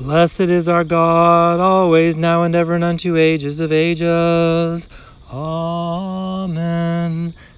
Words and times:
Blessed 0.00 0.40
is 0.40 0.66
our 0.66 0.82
God, 0.82 1.60
always, 1.60 2.16
now, 2.16 2.42
and 2.42 2.54
ever, 2.54 2.74
and 2.74 2.82
unto 2.82 3.18
ages 3.18 3.60
of 3.60 3.70
ages. 3.70 4.88
Amen. 5.30 6.54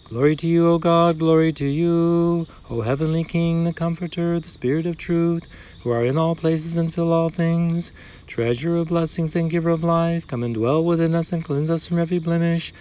Glory 0.09 0.35
to 0.35 0.49
you, 0.49 0.69
O 0.69 0.79
God, 0.79 1.21
glory 1.21 1.53
to 1.53 1.65
you, 1.65 2.49
O 2.69 2.81
heavenly 2.81 3.23
King, 3.23 3.63
the 3.63 3.73
Comforter, 3.73 4.41
the 4.41 4.49
Spirit 4.49 4.87
of 4.87 4.99
truth, 4.99 5.47
who 5.85 5.91
are 5.93 6.05
in 6.05 6.19
all 6.19 6.35
places 6.35 6.77
and 6.77 6.93
fill 6.93 7.13
all 7.13 7.29
things. 7.29 7.93
Treasure 8.27 8.77
of 8.77 8.89
blessings 8.89 9.37
and 9.37 9.49
giver 9.49 9.71
of 9.71 9.85
life, 9.85 10.27
come 10.27 10.43
and 10.43 10.55
dwell 10.55 10.83
within 10.83 11.15
us 11.15 11.33
and 11.33 11.45
cleanse 11.45 11.71
us 11.71 11.87
from 11.87 12.01
every 12.01 12.19
blemish, 12.19 12.73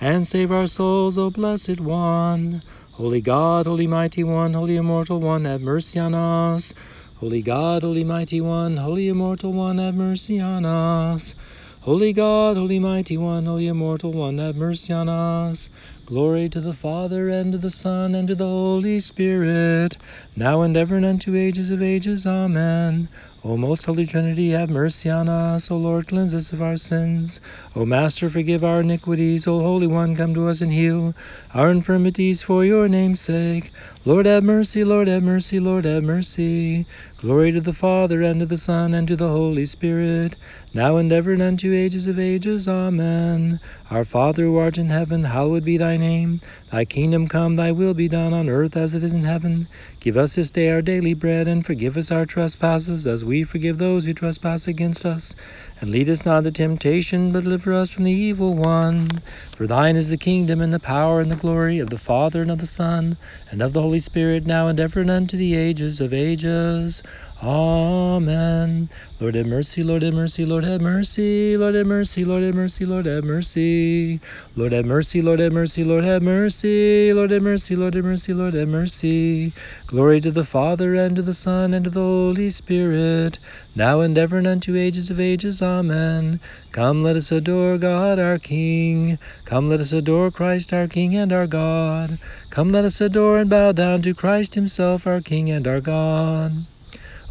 and 0.00 0.26
save 0.26 0.50
our 0.50 0.66
souls, 0.66 1.18
O 1.18 1.28
blessed 1.28 1.78
one. 1.78 2.62
Holy 2.92 3.20
God, 3.20 3.66
holy 3.66 3.86
mighty 3.86 4.24
one, 4.24 4.54
holy 4.54 4.76
immortal 4.76 5.20
one, 5.20 5.44
have 5.44 5.60
mercy 5.60 6.00
on 6.00 6.14
us. 6.14 6.72
Holy 7.20 7.42
God, 7.42 7.82
holy 7.82 8.02
mighty 8.02 8.40
one, 8.40 8.78
holy 8.78 9.06
immortal 9.06 9.52
one, 9.52 9.76
have 9.76 9.94
mercy 9.94 10.40
on 10.40 10.64
us. 10.64 11.34
Holy 11.82 12.14
God, 12.14 12.56
holy 12.56 12.78
mighty 12.78 13.18
one, 13.18 13.44
holy 13.44 13.68
immortal 13.68 14.10
one, 14.10 14.38
have 14.38 14.56
mercy 14.56 14.90
on 14.94 15.06
us. 15.06 15.68
Glory 16.06 16.48
to 16.48 16.62
the 16.62 16.72
Father, 16.72 17.28
and 17.28 17.52
to 17.52 17.58
the 17.58 17.68
Son, 17.68 18.14
and 18.14 18.26
to 18.28 18.34
the 18.34 18.46
Holy 18.46 18.98
Spirit, 19.00 19.98
now 20.34 20.62
and 20.62 20.74
ever, 20.78 20.96
and 20.96 21.04
unto 21.04 21.36
ages 21.36 21.70
of 21.70 21.82
ages. 21.82 22.26
Amen. 22.26 23.08
O 23.42 23.56
most 23.56 23.86
holy 23.86 24.04
Trinity, 24.04 24.50
have 24.50 24.68
mercy 24.68 25.08
on 25.08 25.26
us. 25.26 25.70
O 25.70 25.76
Lord, 25.78 26.08
cleanse 26.08 26.34
us 26.34 26.52
of 26.52 26.60
our 26.60 26.76
sins. 26.76 27.40
O 27.74 27.86
Master, 27.86 28.28
forgive 28.28 28.62
our 28.62 28.80
iniquities. 28.80 29.46
O 29.46 29.60
Holy 29.60 29.86
One, 29.86 30.14
come 30.14 30.34
to 30.34 30.48
us 30.48 30.60
and 30.60 30.70
heal 30.70 31.14
our 31.54 31.70
infirmities 31.70 32.42
for 32.42 32.66
your 32.66 32.86
name's 32.86 33.22
sake. 33.22 33.72
Lord, 34.04 34.26
have 34.26 34.44
mercy, 34.44 34.84
Lord, 34.84 35.08
have 35.08 35.22
mercy, 35.22 35.58
Lord, 35.58 35.86
have 35.86 36.02
mercy. 36.02 36.84
Glory 37.18 37.50
to 37.52 37.62
the 37.62 37.72
Father, 37.72 38.22
and 38.22 38.40
to 38.40 38.46
the 38.46 38.58
Son, 38.58 38.92
and 38.92 39.08
to 39.08 39.16
the 39.16 39.28
Holy 39.28 39.64
Spirit, 39.64 40.36
now 40.74 40.96
and 40.96 41.10
ever, 41.10 41.32
and 41.32 41.42
unto 41.42 41.72
ages 41.72 42.06
of 42.06 42.18
ages. 42.18 42.68
Amen. 42.68 43.58
Our 43.90 44.04
Father 44.04 44.44
who 44.44 44.56
art 44.56 44.78
in 44.78 44.86
heaven, 44.86 45.24
hallowed 45.24 45.64
be 45.64 45.76
thy 45.76 45.96
name. 45.96 46.40
Thy 46.70 46.84
kingdom 46.84 47.26
come, 47.26 47.56
thy 47.56 47.72
will 47.72 47.94
be 47.94 48.08
done 48.08 48.32
on 48.32 48.48
earth 48.48 48.76
as 48.76 48.94
it 48.94 49.02
is 49.02 49.12
in 49.12 49.24
heaven. 49.24 49.66
Give 50.00 50.16
us 50.16 50.36
this 50.36 50.50
day 50.50 50.70
our 50.70 50.80
daily 50.80 51.12
bread, 51.12 51.46
and 51.46 51.64
forgive 51.64 51.98
us 51.98 52.10
our 52.10 52.24
trespasses, 52.24 53.06
as 53.06 53.22
we 53.22 53.44
forgive 53.44 53.76
those 53.76 54.06
who 54.06 54.14
trespass 54.14 54.66
against 54.66 55.04
us. 55.04 55.36
And 55.78 55.90
lead 55.90 56.08
us 56.08 56.24
not 56.24 56.38
into 56.38 56.52
temptation, 56.52 57.32
but 57.32 57.44
deliver 57.44 57.74
us 57.74 57.90
from 57.90 58.04
the 58.04 58.10
evil 58.10 58.54
one. 58.54 59.20
For 59.54 59.66
thine 59.66 59.96
is 59.96 60.08
the 60.08 60.16
kingdom, 60.16 60.62
and 60.62 60.72
the 60.72 60.80
power, 60.80 61.20
and 61.20 61.30
the 61.30 61.36
glory 61.36 61.78
of 61.78 61.90
the 61.90 61.98
Father, 61.98 62.40
and 62.40 62.50
of 62.50 62.60
the 62.60 62.66
Son, 62.66 63.18
and 63.50 63.60
of 63.60 63.74
the 63.74 63.82
Holy 63.82 64.00
Spirit, 64.00 64.46
now 64.46 64.68
and 64.68 64.80
ever, 64.80 65.02
and 65.02 65.10
unto 65.10 65.36
the 65.36 65.54
ages 65.54 66.00
of 66.00 66.14
ages. 66.14 67.02
Amen. 67.42 68.90
Lord 69.18 69.34
have 69.34 69.46
mercy, 69.46 69.82
Lord 69.82 70.02
have 70.02 70.12
mercy, 70.12 70.44
Lord 70.44 70.64
have 70.64 70.82
mercy, 70.82 71.56
Lord 71.56 71.74
have 71.74 71.86
mercy, 71.86 72.22
Lord 72.22 72.42
have 72.42 72.54
mercy, 72.54 72.84
Lord 72.84 73.06
have 73.06 73.24
mercy. 73.24 74.20
Lord 74.54 74.72
have 74.72 74.84
mercy, 74.84 75.22
Lord 75.22 75.40
have 75.40 75.52
mercy, 75.52 75.82
Lord 75.82 76.04
have 76.04 76.22
mercy, 76.22 77.12
Lord 77.14 77.30
have 77.30 77.42
mercy, 77.42 77.76
Lord 77.76 77.94
have 77.94 78.04
mercy, 78.04 78.34
Lord 78.34 78.52
have 78.52 78.68
mercy. 78.68 79.52
Glory 79.86 80.20
to 80.20 80.30
the 80.30 80.44
Father 80.44 80.94
and 80.94 81.16
to 81.16 81.22
the 81.22 81.32
Son 81.32 81.72
and 81.72 81.84
to 81.84 81.90
the 81.90 82.00
Holy 82.00 82.50
Spirit, 82.50 83.38
now 83.74 84.00
and 84.00 84.18
ever 84.18 84.36
and 84.36 84.46
unto 84.46 84.76
ages 84.76 85.08
of 85.08 85.18
ages. 85.18 85.62
Amen. 85.62 86.40
Come, 86.72 87.02
let 87.02 87.16
us 87.16 87.32
adore 87.32 87.78
God 87.78 88.18
our 88.18 88.38
King. 88.38 89.18
Come, 89.46 89.70
let 89.70 89.80
us 89.80 89.94
adore 89.94 90.30
Christ 90.30 90.74
our 90.74 90.86
King 90.86 91.16
and 91.16 91.32
our 91.32 91.46
God. 91.46 92.18
Come, 92.50 92.70
let 92.70 92.84
us 92.84 93.00
adore 93.00 93.38
and 93.38 93.48
bow 93.48 93.72
down 93.72 94.02
to 94.02 94.12
Christ 94.12 94.56
Himself, 94.56 95.06
our 95.06 95.22
King 95.22 95.48
and 95.48 95.66
our 95.66 95.80
God. 95.80 96.66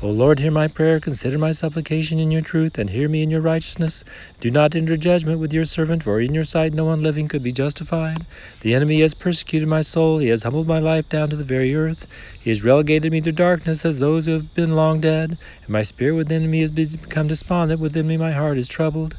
O 0.02 0.10
Lord, 0.10 0.40
hear 0.40 0.50
my 0.50 0.70
prayer, 0.70 1.02
consider 1.02 1.38
my 1.38 1.52
supplication 1.52 2.20
in 2.20 2.32
your 2.32 2.42
truth, 2.42 2.78
and 2.78 2.90
hear 2.90 3.10
me 3.10 3.22
in 3.22 3.30
your 3.30 3.42
righteousness. 3.42 4.06
Do 4.40 4.50
not 4.50 4.74
enter 4.74 4.96
judgment 4.96 5.42
with 5.42 5.52
your 5.52 5.66
servant, 5.66 6.04
for 6.04 6.22
in 6.22 6.34
your 6.34 6.46
sight 6.46 6.72
no 6.72 6.86
one 6.86 7.04
living 7.04 7.28
could 7.28 7.44
be 7.44 7.52
justified. 7.52 8.26
The 8.62 8.74
enemy 8.74 9.02
has 9.02 9.14
persecuted 9.14 9.68
my 9.68 9.82
soul, 9.82 10.20
he 10.20 10.30
has 10.30 10.44
humbled 10.44 10.68
my 10.68 10.80
life 10.80 11.10
down 11.10 11.30
to 11.32 11.36
the 11.36 11.44
very 11.44 11.76
earth. 11.76 12.08
He 12.42 12.50
has 12.50 12.64
relegated 12.64 13.12
me 13.12 13.20
to 13.20 13.34
darkness 13.34 13.84
as 13.84 14.00
those 14.00 14.26
who 14.26 14.32
have 14.32 14.56
been 14.56 14.74
long 14.74 15.02
dead, 15.02 15.32
and 15.32 15.70
my 15.70 15.84
spirit 15.84 16.16
within 16.16 16.50
me 16.50 16.62
has 16.62 16.72
become 16.72 17.28
despondent, 17.28 17.82
within 17.82 18.08
me 18.08 18.16
my 18.16 18.32
heart 18.32 18.58
is 18.58 18.70
troubled. 18.70 19.18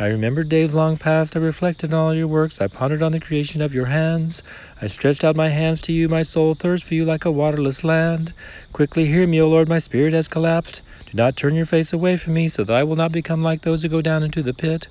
I 0.00 0.06
remembered 0.06 0.48
days 0.48 0.74
long 0.74 0.96
past, 0.96 1.34
I 1.34 1.40
reflected 1.40 1.92
on 1.92 1.98
all 1.98 2.14
your 2.14 2.28
works, 2.28 2.60
I 2.60 2.68
pondered 2.68 3.02
on 3.02 3.10
the 3.10 3.18
creation 3.18 3.60
of 3.60 3.74
your 3.74 3.86
hands. 3.86 4.44
I 4.80 4.86
stretched 4.86 5.24
out 5.24 5.34
my 5.34 5.48
hands 5.48 5.82
to 5.82 5.92
you, 5.92 6.08
my 6.08 6.22
soul 6.22 6.54
thirsts 6.54 6.86
for 6.86 6.94
you 6.94 7.04
like 7.04 7.24
a 7.24 7.32
waterless 7.32 7.82
land. 7.82 8.32
Quickly 8.72 9.06
hear 9.06 9.26
me, 9.26 9.40
O 9.40 9.48
Lord, 9.48 9.68
my 9.68 9.78
spirit 9.78 10.12
has 10.12 10.28
collapsed. 10.28 10.82
Do 11.06 11.16
not 11.16 11.36
turn 11.36 11.56
your 11.56 11.66
face 11.66 11.92
away 11.92 12.16
from 12.16 12.34
me, 12.34 12.46
so 12.46 12.62
that 12.62 12.76
I 12.76 12.84
will 12.84 12.94
not 12.94 13.10
become 13.10 13.42
like 13.42 13.62
those 13.62 13.82
who 13.82 13.88
go 13.88 14.00
down 14.00 14.22
into 14.22 14.40
the 14.40 14.54
pit. 14.54 14.86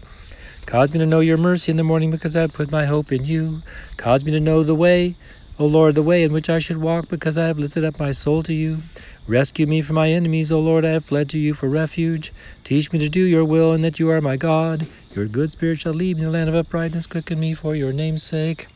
Cause 0.66 0.92
me 0.92 1.00
to 1.00 1.06
know 1.06 1.22
your 1.22 1.38
mercy 1.38 1.72
in 1.72 1.78
the 1.78 1.84
morning, 1.84 2.12
because 2.12 2.36
I 2.36 2.42
have 2.42 2.54
put 2.54 2.70
my 2.70 2.84
hope 2.84 3.10
in 3.14 3.24
you. 3.24 3.62
Cause 3.96 4.26
me 4.26 4.34
to 4.34 4.42
know 4.42 4.62
the 4.62 4.76
way, 4.76 5.16
O 5.58 5.66
Lord, 5.66 5.96
the 5.96 6.04
way 6.04 6.24
in 6.24 6.34
which 6.34 6.50
I 6.50 6.60
should 6.60 6.82
walk, 6.82 7.08
because 7.08 7.38
I 7.38 7.46
have 7.46 7.58
lifted 7.58 7.86
up 7.86 7.98
my 7.98 8.12
soul 8.12 8.44
to 8.44 8.54
you. 8.54 8.80
Rescue 9.26 9.68
me 9.68 9.82
from 9.82 9.96
my 9.96 10.10
enemies, 10.10 10.52
O 10.52 10.60
Lord, 10.60 10.84
I 10.84 10.90
have 10.90 11.06
fled 11.06 11.30
to 11.30 11.38
you 11.38 11.54
for 11.54 11.70
refuge. 11.70 12.34
Teach 12.66 12.92
me 12.92 13.00
to 13.00 13.10
do 13.10 13.22
your 13.22 13.46
will, 13.46 13.72
and 13.72 13.84
that 13.86 14.00
you 14.00 14.10
are 14.10 14.20
my 14.20 14.36
God. 14.36 14.86
Your 15.18 15.26
good 15.26 15.52
spirit 15.52 15.80
shall 15.80 15.96
lead 15.96 16.18
me 16.18 16.22
in 16.22 16.28
the 16.28 16.32
land 16.32 16.48
of 16.48 16.54
uprightness. 16.54 17.08
Quicken 17.08 17.40
me 17.40 17.56
for 17.56 17.76
your 17.76 17.92
name's 17.92 18.22
sake. 18.22 18.68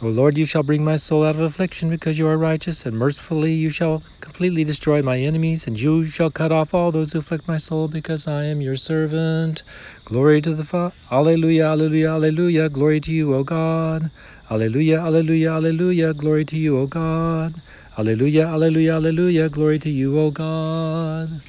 O 0.00 0.08
Lord, 0.08 0.38
you 0.38 0.46
shall 0.46 0.62
bring 0.62 0.82
my 0.82 0.96
soul 0.96 1.22
out 1.22 1.34
of 1.34 1.42
affliction 1.42 1.90
because 1.90 2.18
you 2.18 2.26
are 2.26 2.38
righteous, 2.38 2.86
and 2.86 2.96
mercifully 2.96 3.52
you 3.52 3.68
shall 3.68 4.02
completely 4.22 4.64
destroy 4.64 5.02
my 5.02 5.18
enemies, 5.18 5.66
and 5.66 5.78
you 5.78 6.04
shall 6.04 6.30
cut 6.30 6.50
off 6.50 6.72
all 6.72 6.92
those 6.92 7.12
who 7.12 7.18
afflict 7.18 7.46
my 7.46 7.58
soul 7.58 7.88
because 7.88 8.26
I 8.26 8.44
am 8.44 8.62
your 8.62 8.76
servant. 8.76 9.62
Glory 10.06 10.40
to 10.40 10.54
the 10.54 10.64
Father. 10.64 10.94
Alleluia, 11.12 11.66
alleluia, 11.72 12.14
alleluia. 12.14 12.70
Glory 12.70 12.98
to 13.00 13.12
you, 13.12 13.34
O 13.34 13.44
God. 13.44 14.10
Alleluia, 14.50 14.98
alleluia, 15.02 15.56
alleluia. 15.56 16.14
Glory 16.14 16.46
to 16.46 16.56
you, 16.56 16.78
O 16.78 16.86
God. 16.86 17.52
Alleluia, 17.98 18.48
alleluia, 18.48 18.94
alleluia. 18.94 19.50
Glory 19.50 19.78
to 19.78 19.90
you, 19.90 20.18
O 20.18 20.30
God. 20.30 21.42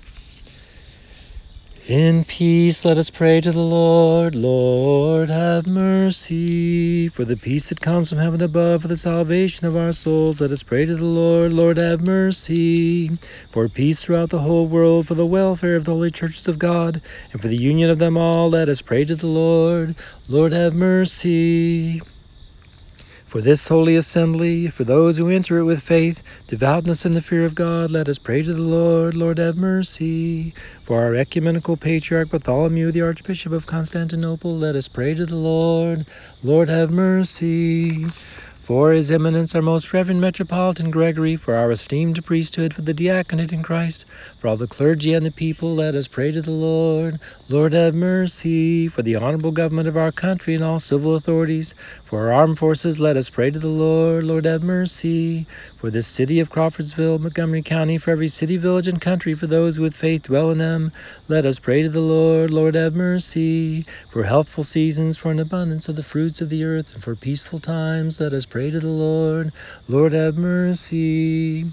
In 1.87 2.25
peace 2.25 2.83
let 2.83 2.97
us 2.97 3.09
pray 3.09 3.39
to 3.39 3.49
the 3.49 3.61
Lord. 3.61 4.35
Lord, 4.35 5.29
have 5.29 5.65
mercy. 5.65 7.07
For 7.07 7.23
the 7.23 7.37
peace 7.37 7.69
that 7.69 7.79
comes 7.79 8.09
from 8.09 8.19
heaven 8.19 8.41
above, 8.41 8.81
for 8.81 8.89
the 8.89 8.97
salvation 8.97 9.65
of 9.65 9.77
our 9.77 9.93
souls, 9.93 10.41
let 10.41 10.51
us 10.51 10.63
pray 10.63 10.83
to 10.83 10.97
the 10.97 11.05
Lord. 11.05 11.53
Lord, 11.53 11.77
have 11.77 12.05
mercy. 12.05 13.11
For 13.51 13.69
peace 13.69 14.03
throughout 14.03 14.31
the 14.31 14.39
whole 14.39 14.67
world, 14.67 15.07
for 15.07 15.15
the 15.15 15.25
welfare 15.25 15.77
of 15.77 15.85
the 15.85 15.93
holy 15.93 16.11
churches 16.11 16.45
of 16.49 16.59
God, 16.59 16.99
and 17.31 17.39
for 17.39 17.47
the 17.47 17.55
union 17.55 17.89
of 17.89 17.99
them 17.99 18.17
all, 18.17 18.49
let 18.49 18.67
us 18.67 18.81
pray 18.81 19.05
to 19.05 19.15
the 19.15 19.27
Lord. 19.27 19.95
Lord, 20.27 20.51
have 20.51 20.75
mercy. 20.75 22.01
For 23.27 23.41
this 23.41 23.67
holy 23.67 23.97
assembly, 23.97 24.69
for 24.69 24.85
those 24.85 25.17
who 25.17 25.27
enter 25.27 25.57
it 25.57 25.65
with 25.65 25.83
faith, 25.83 26.23
devoutness, 26.47 27.03
and 27.03 27.13
the 27.13 27.21
fear 27.21 27.43
of 27.43 27.55
God, 27.55 27.91
let 27.91 28.07
us 28.07 28.17
pray 28.17 28.41
to 28.41 28.53
the 28.53 28.61
Lord. 28.61 29.15
Lord, 29.15 29.37
have 29.37 29.57
mercy. 29.57 30.53
For 30.81 31.03
our 31.03 31.13
ecumenical 31.13 31.75
patriarch 31.75 32.29
Bartholomew, 32.29 32.93
the 32.93 33.01
Archbishop 33.01 33.51
of 33.51 33.65
Constantinople, 33.65 34.55
let 34.55 34.77
us 34.77 34.87
pray 34.87 35.13
to 35.13 35.25
the 35.25 35.35
Lord. 35.35 36.05
Lord, 36.41 36.69
have 36.69 36.89
mercy. 36.89 38.07
For 38.67 38.91
His 38.91 39.09
Eminence, 39.11 39.55
our 39.55 39.61
most 39.61 39.93
reverend 39.93 40.19
Metropolitan 40.19 40.91
Gregory, 40.91 41.37
for 41.37 41.55
our 41.55 41.71
esteemed 41.71 42.25
priesthood, 42.25 42.73
for 42.73 42.81
the 42.81 42.93
diaconate 42.93 43.53
in 43.53 43.63
Christ, 43.63 44.03
for 44.37 44.49
all 44.49 44.57
the 44.57 44.67
clergy 44.67 45.13
and 45.13 45.25
the 45.25 45.31
people, 45.31 45.73
let 45.73 45.95
us 45.95 46.09
pray 46.09 46.33
to 46.33 46.41
the 46.41 46.51
Lord. 46.51 47.17
Lord, 47.47 47.71
have 47.71 47.95
mercy. 47.95 48.89
For 48.89 49.01
the 49.03 49.15
honorable 49.15 49.53
government 49.53 49.87
of 49.87 49.95
our 49.95 50.11
country 50.11 50.53
and 50.53 50.65
all 50.65 50.79
civil 50.79 51.15
authorities, 51.15 51.75
for 52.07 52.27
our 52.27 52.31
armed 52.31 52.57
forces, 52.57 53.01
let 53.01 53.17
us 53.17 53.29
pray 53.29 53.51
to 53.51 53.59
the 53.59 53.67
Lord. 53.67 54.23
Lord, 54.23 54.45
have 54.45 54.63
mercy. 54.63 55.45
For 55.75 55.89
this 55.89 56.07
city 56.07 56.39
of 56.39 56.49
Crawfordsville, 56.49 57.19
Montgomery 57.19 57.61
County, 57.61 57.97
for 57.97 58.11
every 58.11 58.29
city, 58.29 58.55
village, 58.55 58.87
and 58.87 59.01
country, 59.01 59.33
for 59.33 59.45
those 59.45 59.77
with 59.77 59.93
faith 59.93 60.23
dwell 60.23 60.49
in 60.49 60.57
them, 60.57 60.93
let 61.27 61.45
us 61.45 61.59
pray 61.59 61.81
to 61.81 61.89
the 61.89 61.99
Lord. 61.99 62.49
Lord, 62.49 62.75
have 62.75 62.95
mercy. 62.95 63.85
For 64.07 64.23
healthful 64.23 64.63
seasons, 64.63 65.17
for 65.17 65.31
an 65.31 65.39
abundance 65.39 65.89
of 65.89 65.97
the 65.97 66.01
fruits 66.01 66.39
of 66.39 66.47
the 66.47 66.63
earth, 66.63 66.93
and 66.93 67.03
for 67.03 67.13
peaceful 67.13 67.59
times, 67.59 68.21
let 68.21 68.31
us 68.31 68.45
pray 68.45 68.71
to 68.71 68.79
the 68.79 68.87
Lord. 68.87 69.51
Lord, 69.89 70.13
have 70.13 70.37
mercy. 70.37 71.65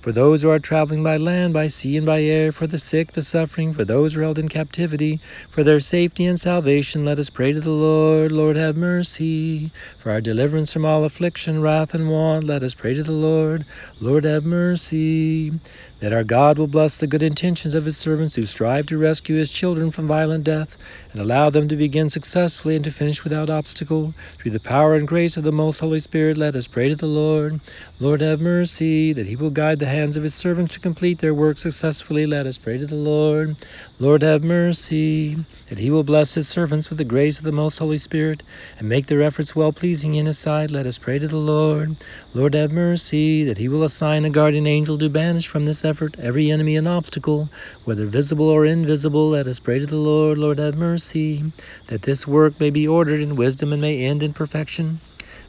For 0.00 0.12
those 0.12 0.40
who 0.40 0.48
are 0.48 0.58
traveling 0.58 1.02
by 1.02 1.18
land, 1.18 1.52
by 1.52 1.66
sea, 1.66 1.98
and 1.98 2.06
by 2.06 2.22
air, 2.22 2.52
for 2.52 2.66
the 2.66 2.78
sick, 2.78 3.12
the 3.12 3.22
suffering, 3.22 3.74
for 3.74 3.84
those 3.84 4.14
who 4.14 4.20
are 4.20 4.24
held 4.24 4.38
in 4.38 4.48
captivity, 4.48 5.20
for 5.50 5.62
their 5.62 5.78
safety 5.78 6.24
and 6.24 6.40
salvation, 6.40 7.04
let 7.04 7.18
us 7.18 7.28
pray 7.28 7.52
to 7.52 7.60
the 7.60 7.68
Lord. 7.68 8.32
Lord, 8.32 8.56
have 8.56 8.78
mercy. 8.78 9.70
For 9.98 10.10
our 10.10 10.22
deliverance 10.22 10.72
from 10.72 10.86
all 10.86 11.04
affliction, 11.04 11.60
wrath, 11.60 11.92
and 11.92 12.08
want, 12.08 12.44
let 12.44 12.62
us 12.62 12.72
pray 12.72 12.94
to 12.94 13.02
the 13.02 13.12
Lord. 13.12 13.66
Lord, 14.00 14.24
have 14.24 14.46
mercy. 14.46 15.52
that 16.00 16.14
our 16.14 16.24
God 16.24 16.56
will 16.56 16.66
bless 16.66 16.96
the 16.96 17.06
good 17.06 17.22
intentions 17.22 17.74
of 17.74 17.84
his 17.84 17.98
servants 17.98 18.34
who 18.36 18.46
strive 18.46 18.86
to 18.86 18.96
rescue 18.96 19.36
his 19.36 19.50
children 19.50 19.90
from 19.90 20.06
violent 20.06 20.44
death 20.44 20.78
and 21.12 21.20
allow 21.20 21.50
them 21.50 21.68
to 21.68 21.76
begin 21.76 22.08
successfully 22.08 22.76
and 22.76 22.84
to 22.84 22.90
finish 22.90 23.24
without 23.24 23.50
obstacle. 23.50 24.14
Through 24.38 24.52
the 24.52 24.60
power 24.60 24.94
and 24.94 25.08
grace 25.08 25.36
of 25.36 25.44
the 25.44 25.52
most 25.52 25.80
Holy 25.80 26.00
Spirit, 26.00 26.38
let 26.38 26.54
us 26.54 26.66
pray 26.66 26.88
to 26.88 26.96
the 26.96 27.06
Lord. 27.06 27.60
Lord, 27.98 28.20
have 28.20 28.40
mercy, 28.40 29.12
that 29.12 29.26
he 29.26 29.36
will 29.36 29.50
guide 29.50 29.78
the 29.78 29.86
hands 29.86 30.16
of 30.16 30.22
his 30.22 30.34
servants 30.34 30.74
to 30.74 30.80
complete 30.80 31.18
their 31.18 31.34
work 31.34 31.58
successfully. 31.58 32.26
Let 32.26 32.46
us 32.46 32.58
pray 32.58 32.78
to 32.78 32.86
the 32.86 32.94
Lord. 32.94 33.56
Lord, 33.98 34.22
have 34.22 34.42
mercy, 34.42 35.36
that 35.68 35.78
he 35.78 35.90
will 35.90 36.02
bless 36.02 36.34
his 36.34 36.48
servants 36.48 36.88
with 36.88 36.96
the 36.96 37.04
grace 37.04 37.38
of 37.38 37.44
the 37.44 37.52
most 37.52 37.78
Holy 37.78 37.98
Spirit 37.98 38.42
and 38.78 38.88
make 38.88 39.06
their 39.06 39.20
efforts 39.20 39.54
well 39.54 39.72
pleasing 39.72 40.14
in 40.14 40.24
his 40.24 40.38
sight. 40.38 40.70
Let 40.70 40.86
us 40.86 40.96
pray 40.96 41.18
to 41.18 41.28
the 41.28 41.36
Lord. 41.36 41.96
Lord, 42.32 42.54
have 42.54 42.72
mercy, 42.72 43.44
that 43.44 43.58
he 43.58 43.68
will 43.68 43.82
assign 43.82 44.24
a 44.24 44.30
guardian 44.30 44.66
angel 44.66 44.96
to 44.96 45.10
banish 45.10 45.46
from 45.46 45.66
this 45.66 45.84
effort 45.84 46.18
every 46.18 46.50
enemy 46.50 46.76
and 46.76 46.88
obstacle, 46.88 47.50
whether 47.84 48.06
visible 48.06 48.48
or 48.48 48.64
invisible. 48.64 49.28
Let 49.28 49.46
us 49.46 49.60
pray 49.60 49.78
to 49.78 49.86
the 49.86 49.96
Lord. 49.96 50.38
Lord, 50.38 50.58
have 50.58 50.76
mercy, 50.76 50.99
that 51.00 52.02
this 52.02 52.26
work 52.26 52.60
may 52.60 52.70
be 52.70 52.86
ordered 52.86 53.20
in 53.20 53.36
wisdom 53.36 53.72
and 53.72 53.80
may 53.80 54.04
end 54.04 54.22
in 54.22 54.32
perfection. 54.32 55.00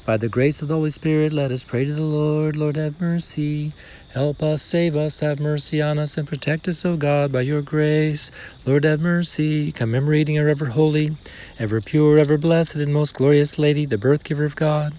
By 0.06 0.18
the 0.18 0.30
grace 0.30 0.62
of 0.62 0.68
the 0.68 0.74
Holy 0.74 0.90
Spirit, 0.90 1.32
let 1.32 1.52
us 1.52 1.64
pray 1.64 1.86
to 1.86 1.94
the 1.94 2.02
Lord. 2.02 2.56
Lord, 2.58 2.76
have 2.76 3.00
mercy. 3.00 3.72
Help 4.14 4.42
us, 4.42 4.64
save 4.64 4.96
us, 4.96 5.20
have 5.20 5.40
mercy 5.40 5.82
on 5.82 6.00
us, 6.00 6.18
and 6.18 6.28
protect 6.28 6.68
us, 6.68 6.84
O 6.84 6.98
God, 6.98 7.32
by 7.32 7.42
your 7.42 7.62
grace. 7.62 8.32
Lord, 8.66 8.84
have 8.84 9.00
mercy. 9.00 9.72
Commemorating 9.72 10.40
our 10.40 10.50
ever 10.50 10.68
holy, 10.68 11.18
ever 11.60 11.82
pure, 11.82 12.18
ever 12.18 12.38
blessed, 12.38 12.76
and 12.76 12.92
most 12.92 13.14
glorious 13.14 13.60
Lady, 13.60 13.86
the 13.86 13.98
birth 13.98 14.24
giver 14.24 14.44
of 14.44 14.56
God, 14.56 14.94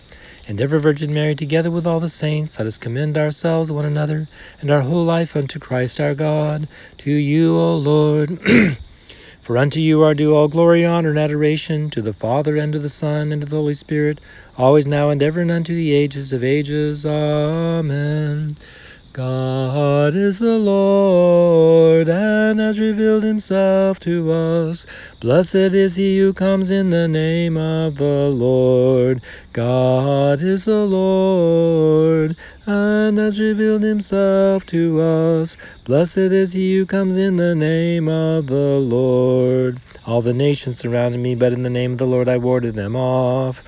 and 0.46 0.60
ever 0.60 0.78
Virgin 0.78 1.12
Mary, 1.12 1.34
together 1.34 1.70
with 1.70 1.86
all 1.86 2.00
the 2.00 2.08
saints, 2.08 2.58
let 2.58 2.66
us 2.66 2.78
commend 2.78 3.18
ourselves, 3.18 3.72
one 3.72 3.84
another, 3.84 4.28
and 4.60 4.70
our 4.70 4.82
whole 4.82 5.04
life 5.04 5.36
unto 5.36 5.58
Christ 5.58 6.00
our 6.00 6.14
God. 6.14 6.68
To 6.98 7.10
you, 7.10 7.56
O 7.58 7.76
Lord. 7.76 8.38
For 9.42 9.58
unto 9.58 9.80
you 9.80 10.04
are 10.04 10.14
due 10.14 10.36
all 10.36 10.46
glory, 10.46 10.84
honor, 10.84 11.10
and 11.10 11.18
adoration, 11.18 11.90
to 11.90 12.00
the 12.00 12.12
Father, 12.12 12.56
and 12.56 12.72
to 12.74 12.78
the 12.78 12.88
Son, 12.88 13.32
and 13.32 13.42
to 13.42 13.48
the 13.48 13.56
Holy 13.56 13.74
Spirit, 13.74 14.20
always 14.56 14.86
now 14.86 15.10
and 15.10 15.20
ever, 15.20 15.40
and 15.40 15.50
unto 15.50 15.74
the 15.74 15.92
ages 15.92 16.32
of 16.32 16.44
ages. 16.44 17.04
Amen. 17.04 18.54
God 19.12 20.14
is 20.14 20.38
the 20.38 20.56
Lord, 20.56 22.08
and 22.08 22.58
has 22.58 22.80
revealed 22.80 23.24
himself 23.24 24.00
to 24.00 24.32
us. 24.32 24.86
Blessed 25.20 25.54
is 25.54 25.96
he 25.96 26.18
who 26.18 26.32
comes 26.32 26.70
in 26.70 26.88
the 26.88 27.06
name 27.06 27.58
of 27.58 27.96
the 27.96 28.30
Lord. 28.30 29.20
God 29.52 30.40
is 30.40 30.64
the 30.64 30.86
Lord, 30.86 32.36
and 32.64 33.18
has 33.18 33.38
revealed 33.38 33.82
himself 33.82 34.64
to 34.66 35.02
us. 35.02 35.58
Blessed 35.84 36.16
is 36.16 36.54
he 36.54 36.78
who 36.78 36.86
comes 36.86 37.18
in 37.18 37.36
the 37.36 37.54
name 37.54 38.08
of 38.08 38.46
the 38.46 38.78
Lord. 38.78 39.78
All 40.06 40.22
the 40.22 40.32
nations 40.32 40.78
surrounded 40.78 41.20
me, 41.20 41.34
but 41.34 41.52
in 41.52 41.64
the 41.64 41.68
name 41.68 41.92
of 41.92 41.98
the 41.98 42.06
Lord 42.06 42.28
I 42.28 42.38
warded 42.38 42.76
them 42.76 42.96
off. 42.96 43.62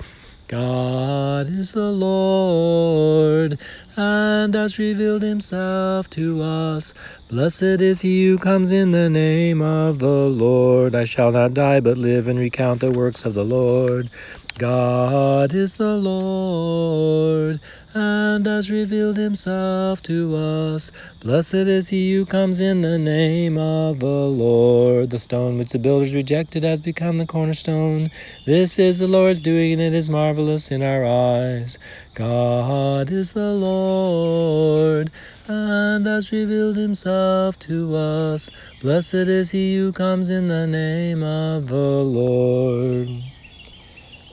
God 0.47 1.47
is 1.49 1.73
the 1.73 1.91
Lord, 1.91 3.57
and 3.97 4.53
has 4.53 4.77
revealed 4.77 5.21
himself 5.21 6.09
to 6.11 6.41
us. 6.41 6.93
Blessed 7.29 7.81
is 7.81 8.01
he 8.01 8.27
who 8.27 8.37
comes 8.37 8.71
in 8.71 8.91
the 8.91 9.09
name 9.09 9.61
of 9.61 9.99
the 9.99 10.27
Lord. 10.27 10.93
I 10.95 11.05
shall 11.05 11.31
not 11.31 11.53
die, 11.53 11.79
but 11.79 11.97
live 11.97 12.27
and 12.27 12.37
recount 12.37 12.81
the 12.81 12.91
works 12.91 13.25
of 13.25 13.33
the 13.33 13.45
Lord. 13.45 14.09
God 14.57 15.53
is 15.53 15.75
the 15.75 15.97
Lord, 15.97 17.59
and 17.93 18.45
has 18.45 18.69
revealed 18.69 19.17
himself 19.17 20.01
to 20.03 20.33
us. 20.33 20.91
Blessed 21.19 21.53
is 21.55 21.89
he 21.89 22.13
who 22.13 22.25
comes 22.25 22.61
in 22.61 22.81
the 22.81 22.97
name 22.97 23.57
of 23.57 23.99
the 23.99 24.05
Lord. 24.07 25.09
The 25.09 25.19
stone 25.19 25.57
which 25.57 25.71
the 25.71 25.79
builders 25.79 26.13
rejected 26.13 26.63
has 26.63 26.79
become 26.79 27.17
the 27.17 27.25
cornerstone. 27.25 28.11
This 28.45 28.79
is 28.79 28.99
the 28.99 29.07
Lord's 29.07 29.41
doing, 29.41 29.73
and 29.73 29.81
it 29.81 29.93
is 29.93 30.09
marvelous 30.09 30.71
in 30.71 30.81
our 30.81 31.03
eyes. 31.03 31.77
God 32.15 33.11
is 33.11 33.33
the 33.33 33.51
Lord, 33.51 35.11
and 35.49 36.05
has 36.05 36.31
revealed 36.31 36.77
himself 36.77 37.59
to 37.59 37.93
us. 37.93 38.49
Blessed 38.81 39.13
is 39.13 39.51
he 39.51 39.75
who 39.75 39.91
comes 39.91 40.29
in 40.29 40.47
the 40.47 40.65
name 40.65 41.21
of 41.21 41.67
the 41.67 41.75
Lord. 41.75 43.09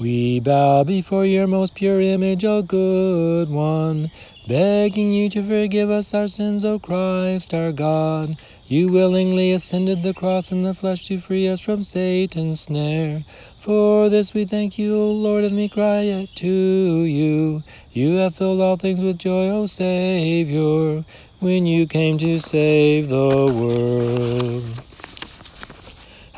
We 0.00 0.38
bow 0.38 0.84
before 0.84 1.26
your 1.26 1.49
most 1.49 1.75
pure 1.75 2.00
image, 2.00 2.44
O 2.44 2.62
good 2.62 3.50
one, 3.50 4.12
begging 4.46 5.12
you 5.12 5.29
to 5.31 5.43
forgive 5.43 5.90
us 5.90 6.14
our 6.14 6.29
sins, 6.29 6.64
O 6.64 6.79
Christ 6.79 7.52
our 7.52 7.73
God. 7.73 8.37
You 8.69 8.93
willingly 8.93 9.50
ascended 9.50 10.05
the 10.05 10.14
cross 10.14 10.52
in 10.52 10.62
the 10.62 10.73
flesh 10.73 11.08
to 11.08 11.19
free 11.19 11.49
us 11.49 11.61
from 11.61 11.82
Satan's 11.82 12.61
snare. 12.61 13.25
For 13.62 14.08
this 14.08 14.34
we 14.34 14.44
thank 14.44 14.76
you, 14.76 14.96
O 14.96 15.12
Lord, 15.12 15.44
and 15.44 15.54
we 15.54 15.68
cry 15.68 16.10
out 16.10 16.30
to 16.34 16.48
you. 16.48 17.62
You 17.92 18.16
have 18.16 18.34
filled 18.34 18.60
all 18.60 18.76
things 18.76 18.98
with 18.98 19.18
joy, 19.18 19.50
O 19.50 19.66
Savior, 19.66 21.04
when 21.38 21.66
you 21.66 21.86
came 21.86 22.18
to 22.18 22.40
save 22.40 23.08
the 23.08 23.14
world. 23.14 24.91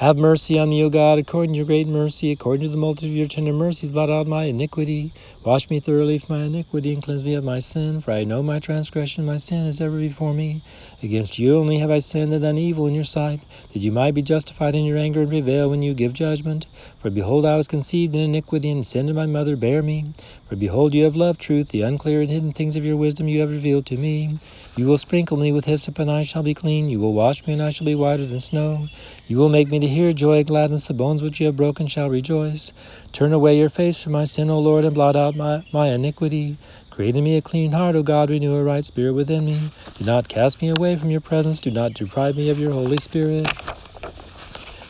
Have 0.04 0.18
mercy 0.18 0.58
on 0.58 0.68
me, 0.68 0.84
O 0.84 0.90
God, 0.90 1.18
according 1.18 1.54
to 1.54 1.56
your 1.56 1.64
great 1.64 1.86
mercy, 1.86 2.30
according 2.30 2.60
to 2.64 2.68
the 2.68 2.76
multitude 2.76 3.12
of 3.12 3.16
your 3.16 3.26
tender 3.26 3.54
mercies, 3.54 3.90
blot 3.90 4.10
out 4.10 4.26
my 4.26 4.44
iniquity. 4.44 5.12
Wash 5.42 5.70
me 5.70 5.80
thoroughly 5.80 6.18
from 6.18 6.36
my 6.36 6.44
iniquity, 6.44 6.92
and 6.92 7.02
cleanse 7.02 7.24
me 7.24 7.32
of 7.32 7.42
my 7.42 7.58
sin, 7.58 8.02
for 8.02 8.12
I 8.12 8.24
know 8.24 8.42
my 8.42 8.58
transgression, 8.58 9.24
my 9.24 9.38
sin 9.38 9.64
is 9.64 9.80
ever 9.80 9.96
before 9.96 10.34
me. 10.34 10.60
Against 11.02 11.38
you 11.38 11.56
only 11.56 11.78
have 11.78 11.90
I 11.90 12.00
sinned 12.00 12.34
and 12.34 12.42
done 12.42 12.58
evil 12.58 12.86
in 12.86 12.92
your 12.92 13.02
sight, 13.02 13.40
that 13.72 13.78
you 13.78 13.92
might 13.92 14.12
be 14.12 14.20
justified 14.20 14.74
in 14.74 14.84
your 14.84 14.98
anger 14.98 15.22
and 15.22 15.30
prevail 15.30 15.70
when 15.70 15.82
you 15.82 15.94
give 15.94 16.12
judgment. 16.12 16.66
For 16.98 17.08
behold, 17.08 17.46
I 17.46 17.56
was 17.56 17.66
conceived 17.66 18.14
in 18.14 18.20
iniquity, 18.20 18.70
and 18.70 18.86
sin 18.86 19.08
in 19.08 19.16
my 19.16 19.24
mother 19.24 19.56
bare 19.56 19.80
me. 19.80 20.12
For 20.46 20.54
behold, 20.54 20.92
you 20.92 21.04
have 21.04 21.16
loved 21.16 21.40
truth, 21.40 21.70
the 21.70 21.80
unclear 21.80 22.20
and 22.20 22.28
hidden 22.28 22.52
things 22.52 22.76
of 22.76 22.84
your 22.84 22.98
wisdom 22.98 23.26
you 23.26 23.40
have 23.40 23.50
revealed 23.50 23.86
to 23.86 23.96
me. 23.96 24.38
You 24.76 24.88
will 24.88 24.98
sprinkle 24.98 25.36
me 25.36 25.52
with 25.52 25.66
hyssop, 25.66 26.00
and 26.00 26.10
I 26.10 26.24
shall 26.24 26.42
be 26.42 26.52
clean. 26.52 26.88
You 26.90 26.98
will 26.98 27.12
wash 27.12 27.46
me, 27.46 27.52
and 27.52 27.62
I 27.62 27.70
shall 27.70 27.84
be 27.84 27.94
whiter 27.94 28.26
than 28.26 28.40
snow. 28.40 28.88
You 29.28 29.36
will 29.38 29.48
make 29.48 29.68
me 29.68 29.78
to 29.78 29.86
hear 29.86 30.12
joy 30.12 30.38
and 30.38 30.46
gladness. 30.48 30.88
The 30.88 30.94
bones 30.94 31.22
which 31.22 31.38
you 31.38 31.46
have 31.46 31.56
broken 31.56 31.86
shall 31.86 32.10
rejoice. 32.10 32.72
Turn 33.12 33.32
away 33.32 33.56
your 33.56 33.70
face 33.70 34.02
from 34.02 34.12
my 34.14 34.24
sin, 34.24 34.50
O 34.50 34.58
Lord, 34.58 34.84
and 34.84 34.92
blot 34.92 35.14
out 35.14 35.36
my, 35.36 35.64
my 35.72 35.90
iniquity. 35.90 36.56
Create 36.90 37.14
in 37.14 37.22
me 37.22 37.36
a 37.36 37.42
clean 37.42 37.70
heart, 37.70 37.94
O 37.94 38.02
God, 38.02 38.30
renew 38.30 38.56
a 38.56 38.64
right 38.64 38.84
spirit 38.84 39.12
within 39.12 39.44
me. 39.44 39.70
Do 39.96 40.04
not 40.04 40.28
cast 40.28 40.60
me 40.60 40.70
away 40.70 40.96
from 40.96 41.10
your 41.10 41.20
presence. 41.20 41.60
Do 41.60 41.70
not 41.70 41.94
deprive 41.94 42.36
me 42.36 42.50
of 42.50 42.58
your 42.58 42.72
Holy 42.72 42.98
Spirit. 42.98 43.46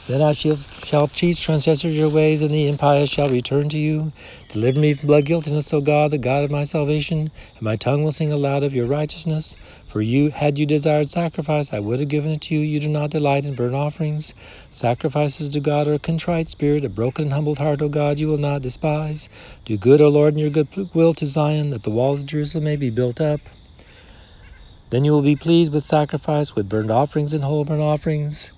Then 0.07 0.21
I 0.21 0.33
shall, 0.33 0.57
shall 0.57 1.09
teach 1.09 1.43
transgressors 1.43 1.97
your 1.97 2.11
ways, 2.11 2.43
and 2.43 2.51
the 2.51 2.69
impious 2.69 3.09
shall 3.09 3.31
return 3.31 3.71
to 3.71 3.79
you. 3.79 4.13
Deliver 4.51 4.79
me 4.79 4.93
from 4.93 5.07
blood 5.07 5.25
guiltiness, 5.25 5.73
O 5.73 5.81
God, 5.81 6.11
the 6.11 6.19
God 6.19 6.45
of 6.45 6.51
my 6.51 6.65
salvation, 6.65 7.31
and 7.55 7.63
my 7.63 7.77
tongue 7.77 8.05
will 8.05 8.13
sing 8.13 8.31
aloud 8.31 8.63
of 8.63 8.75
your 8.75 8.85
righteousness. 8.85 9.57
For 9.89 10.03
you, 10.03 10.31
had 10.31 10.59
you 10.59 10.67
desired 10.67 11.09
sacrifice, 11.09 11.73
I 11.73 11.79
would 11.79 12.01
have 12.01 12.09
given 12.09 12.33
it 12.33 12.43
to 12.43 12.55
you. 12.55 12.61
You 12.61 12.81
do 12.81 12.89
not 12.89 13.11
delight 13.11 13.47
in 13.47 13.55
burnt 13.55 13.75
offerings. 13.75 14.35
Sacrifices 14.73 15.53
to 15.55 15.61
God 15.61 15.89
are 15.89 15.95
a 15.95 15.99
contrite 15.99 16.51
spirit, 16.51 16.85
a 16.85 16.91
broken 16.91 17.25
and 17.25 17.33
humbled 17.33 17.59
heart, 17.59 17.81
O 17.81 17.89
God, 17.89 18.19
you 18.19 18.29
will 18.29 18.37
not 18.37 18.61
despise. 18.61 19.29
Do 19.65 19.79
good, 19.79 20.03
O 20.03 20.09
Lord, 20.09 20.35
in 20.35 20.41
your 20.41 20.51
good 20.51 20.69
will 20.93 21.15
to 21.15 21.27
Zion, 21.27 21.71
that 21.71 21.85
the 21.85 21.91
walls 21.91 22.21
of 22.21 22.27
Jerusalem 22.27 22.65
may 22.65 22.77
be 22.77 22.91
built 22.91 23.23
up. 23.23 23.41
Then 24.91 25.05
you 25.05 25.13
will 25.13 25.23
be 25.23 25.37
pleased 25.37 25.73
with 25.73 25.83
sacrifice, 25.83 26.55
with 26.55 26.69
burnt 26.69 26.91
offerings 26.91 27.33
and 27.33 27.43
whole 27.43 27.65
burnt 27.65 27.81
offerings. 27.81 28.51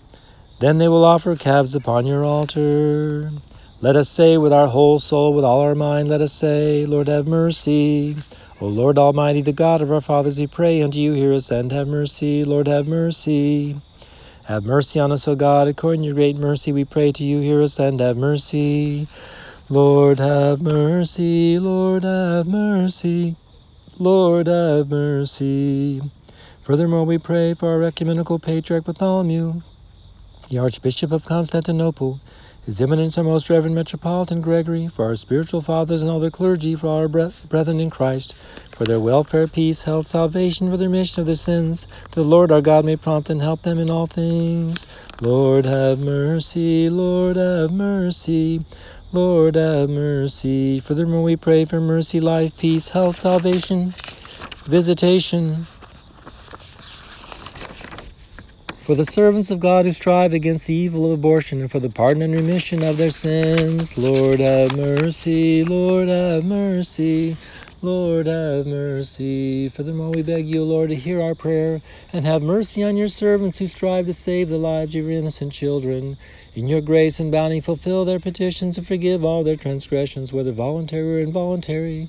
Then 0.59 0.79
they 0.79 0.89
will 0.89 1.05
offer 1.05 1.37
calves 1.37 1.75
upon 1.75 2.07
your 2.07 2.25
altar. 2.25 3.31
Let 3.83 3.95
us 3.95 4.09
say 4.09 4.39
with 4.39 4.55
our 4.55 4.69
whole 4.69 4.99
soul, 4.99 5.35
with 5.35 5.45
all 5.45 5.61
our 5.61 5.75
mind, 5.75 6.09
let 6.09 6.23
us 6.23 6.33
say, 6.33 6.87
Lord, 6.87 7.09
have 7.09 7.27
mercy. 7.27 8.17
O 8.59 8.67
Lord 8.67 8.97
Almighty, 8.97 9.43
the 9.43 9.53
God 9.53 9.83
of 9.83 9.93
our 9.93 10.01
fathers, 10.01 10.39
we 10.39 10.47
pray 10.47 10.81
unto 10.81 10.99
you, 10.99 11.13
hear 11.13 11.35
us 11.35 11.51
and 11.51 11.71
have 11.73 11.89
mercy. 11.89 12.43
Lord, 12.43 12.69
have 12.69 12.89
mercy. 12.89 13.77
Have 14.47 14.65
mercy 14.65 14.99
on 14.99 15.13
us, 15.13 15.29
O 15.29 15.35
God, 15.35 15.69
according 15.69 16.01
to 16.01 16.07
your 16.07 16.15
great 16.15 16.37
mercy, 16.37 16.73
we 16.73 16.87
pray 16.87 17.13
to 17.13 17.23
you, 17.23 17.41
hear 17.41 17.61
us 17.61 17.79
and 17.79 18.01
have 18.01 18.17
mercy. 18.17 19.09
Lord, 19.69 20.19
have 20.21 20.63
mercy. 20.63 21.59
Lord, 21.59 22.05
have 22.05 22.47
mercy. 22.47 23.37
Lord, 23.99 24.47
have 24.47 24.89
mercy. 24.89 26.01
Furthermore, 26.63 27.05
we 27.05 27.19
pray 27.19 27.53
for 27.53 27.69
our 27.69 27.83
ecumenical 27.83 28.39
patriarch 28.39 28.85
Bartholomew 28.85 29.61
the 30.49 30.59
Archbishop 30.59 31.11
of 31.11 31.25
Constantinople, 31.25 32.21
His 32.65 32.81
Eminence 32.81 33.19
our 33.19 33.25
Most 33.25 33.51
Reverend 33.51 33.75
Metropolitan 33.75 34.41
Gregory, 34.41 34.87
for 34.87 35.07
our 35.07 35.17
spiritual 35.17 35.61
fathers 35.61 36.03
and 36.03 36.11
all 36.11 36.21
their 36.21 36.31
clergy, 36.31 36.77
for 36.77 36.89
our 36.89 37.09
brethren 37.09 37.81
in 37.81 37.91
Christ, 37.91 38.33
for 38.71 38.85
their 38.85 39.01
welfare, 39.01 39.49
peace, 39.49 39.83
health, 39.83 40.07
salvation, 40.07 40.71
for 40.71 40.77
the 40.77 40.85
remission 40.85 41.21
of 41.21 41.27
their 41.27 41.35
sins, 41.35 41.87
that 42.05 42.13
the 42.13 42.23
Lord 42.23 42.53
our 42.53 42.61
God 42.61 42.85
may 42.85 42.95
prompt 42.97 43.29
and 43.29 43.43
help 43.43 43.63
them 43.63 43.79
in 43.79 43.91
all 43.91 44.07
things. 44.07 44.87
Lord 45.21 45.65
have 45.65 45.99
mercy, 45.99 46.89
Lord 46.91 47.37
have 47.37 47.73
mercy, 47.73 48.65
Lord 49.13 49.57
have 49.57 49.91
mercy. 49.91 50.79
Furthermore, 50.79 51.25
we 51.25 51.35
pray 51.35 51.65
for 51.65 51.81
mercy, 51.81 52.21
life, 52.21 52.57
peace, 52.59 52.91
health, 52.91 53.19
salvation, 53.19 53.95
visitation, 54.65 55.67
for 58.87 58.95
the 58.95 59.05
servants 59.05 59.51
of 59.51 59.59
God 59.59 59.85
who 59.85 59.91
strive 59.91 60.33
against 60.33 60.69
the 60.69 60.75
evil 60.75 61.07
of 61.07 61.19
abortion, 61.19 61.61
and 61.61 61.69
for 61.69 61.81
the 61.81 61.91
pardon 61.91 62.23
and 62.23 62.33
remission 62.33 62.85
of 62.85 62.99
their 62.99 63.11
sins. 63.11 63.99
Lord 63.99 64.39
have 64.39 64.77
mercy, 64.77 65.65
Lord 65.65 66.07
have 66.07 66.45
mercy, 66.45 67.37
Lord 67.83 68.27
have 68.27 68.65
mercy. 68.65 69.69
Furthermore, 69.71 70.13
we 70.13 70.23
beg 70.23 70.47
you, 70.47 70.63
Lord, 70.63 70.91
to 70.91 70.95
hear 70.95 71.21
our 71.21 71.35
prayer, 71.35 71.81
and 72.13 72.25
have 72.27 72.45
mercy 72.45 72.85
on 72.85 72.97
your 72.97 73.09
servants 73.09 73.59
who 73.59 73.67
strive 73.67 74.07
to 74.07 74.13
save 74.13 74.51
the 74.51 74.57
lives 74.57 74.95
of 74.95 75.03
your 75.03 75.11
innocent 75.11 75.53
children. 75.53 76.17
In 76.55 76.69
your 76.69 76.81
grace 76.81 77.19
and 77.19 77.33
bounty, 77.33 77.59
fulfill 77.59 78.05
their 78.05 78.21
petitions 78.21 78.79
and 78.79 78.87
forgive 78.87 79.25
all 79.25 79.43
their 79.43 79.57
transgressions, 79.57 80.33
whether 80.33 80.53
voluntary 80.53 81.17
or 81.17 81.19
involuntary. 81.19 82.09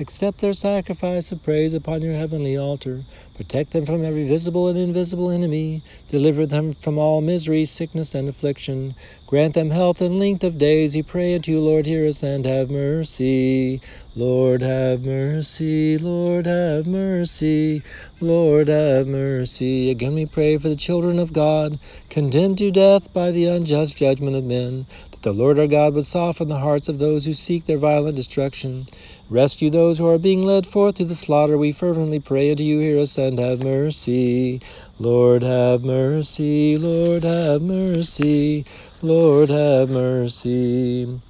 Accept 0.00 0.38
their 0.38 0.52
sacrifice 0.52 1.32
of 1.32 1.42
praise 1.42 1.74
upon 1.74 2.02
your 2.02 2.14
heavenly 2.14 2.56
altar. 2.56 3.02
Protect 3.36 3.72
them 3.72 3.84
from 3.84 4.04
every 4.04 4.28
visible 4.28 4.68
and 4.68 4.78
invisible 4.78 5.28
enemy. 5.28 5.82
Deliver 6.08 6.46
them 6.46 6.72
from 6.72 6.98
all 6.98 7.20
misery, 7.20 7.64
sickness, 7.64 8.14
and 8.14 8.28
affliction. 8.28 8.94
Grant 9.26 9.54
them 9.54 9.70
health 9.70 10.00
and 10.00 10.20
length 10.20 10.44
of 10.44 10.56
days. 10.56 10.94
We 10.94 11.02
pray 11.02 11.34
unto 11.34 11.50
you, 11.50 11.60
Lord, 11.60 11.84
hear 11.84 12.06
us 12.06 12.22
and 12.22 12.46
have 12.46 12.70
mercy. 12.70 13.80
Lord, 14.14 14.62
have 14.62 15.04
mercy. 15.04 15.98
Lord, 15.98 16.46
have 16.46 16.86
mercy. 16.86 17.82
Lord, 18.20 18.68
have 18.68 19.08
mercy. 19.08 19.90
Again 19.90 20.14
we 20.14 20.26
pray 20.26 20.58
for 20.58 20.68
the 20.68 20.76
children 20.76 21.18
of 21.18 21.32
God, 21.32 21.80
condemned 22.08 22.58
to 22.58 22.70
death 22.70 23.12
by 23.12 23.32
the 23.32 23.46
unjust 23.46 23.96
judgment 23.96 24.36
of 24.36 24.44
men, 24.44 24.86
that 25.10 25.22
the 25.22 25.32
Lord 25.32 25.58
our 25.58 25.66
God 25.66 25.94
would 25.94 26.06
soften 26.06 26.48
the 26.48 26.58
hearts 26.58 26.88
of 26.88 26.98
those 26.98 27.24
who 27.24 27.34
seek 27.34 27.66
their 27.66 27.78
violent 27.78 28.14
destruction 28.14 28.86
Rescue 29.30 29.68
those 29.68 29.98
who 29.98 30.08
are 30.08 30.16
being 30.16 30.42
led 30.42 30.66
forth 30.66 30.96
to 30.96 31.04
the 31.04 31.14
slaughter. 31.14 31.58
We 31.58 31.72
fervently 31.72 32.18
pray 32.18 32.50
unto 32.50 32.62
you, 32.62 32.78
hear 32.78 32.98
us 32.98 33.18
and 33.18 33.38
have 33.38 33.62
mercy. 33.62 34.62
Lord, 34.98 35.42
have 35.42 35.84
mercy. 35.84 36.76
Lord, 36.76 37.24
have 37.24 37.60
mercy. 37.60 38.64
Lord, 39.02 39.50
have 39.50 39.90
mercy. 39.90 41.20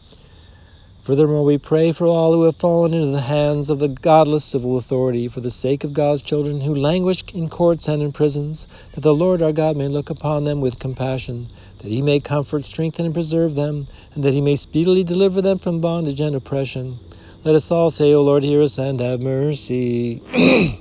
Furthermore, 1.03 1.45
we 1.45 1.59
pray 1.59 1.91
for 1.91 2.07
all 2.07 2.35
who 2.35 2.45
have 2.45 2.55
fallen 2.55 2.95
into 2.95 3.11
the 3.11 3.23
hands 3.23 3.69
of 3.69 3.81
the 3.81 3.89
godless 3.89 4.45
civil 4.45 4.77
authority, 4.77 5.27
for 5.27 5.41
the 5.41 5.51
sake 5.51 5.83
of 5.83 5.93
God's 5.93 6.23
children 6.23 6.61
who 6.61 6.75
languish 6.77 7.25
in 7.35 7.49
courts 7.49 7.89
and 7.89 8.01
in 8.01 8.13
prisons, 8.13 8.69
that 8.93 9.01
the 9.01 9.15
Lord 9.15 9.43
our 9.43 9.51
God 9.51 9.77
may 9.77 9.89
look 9.89 10.09
upon 10.09 10.45
them 10.45 10.61
with 10.61 10.79
compassion, 10.79 11.49
that 11.79 11.89
he 11.89 12.01
may 12.01 12.21
comfort, 12.21 12.65
strengthen, 12.65 13.07
and 13.07 13.15
preserve 13.15 13.57
them, 13.57 13.89
and 14.15 14.23
that 14.23 14.35
he 14.35 14.41
may 14.41 14.55
speedily 14.55 15.03
deliver 15.03 15.43
them 15.43 15.59
from 15.59 15.81
bondage 15.81 16.21
and 16.21 16.37
oppression. 16.37 16.99
Let 17.49 17.55
us 17.55 17.71
all 17.71 17.89
say, 17.89 18.13
O 18.13 18.23
Lord, 18.23 18.43
hear 18.43 18.61
us 18.61 18.77
and 18.77 19.01
have 19.01 19.21
mercy. 19.21 20.21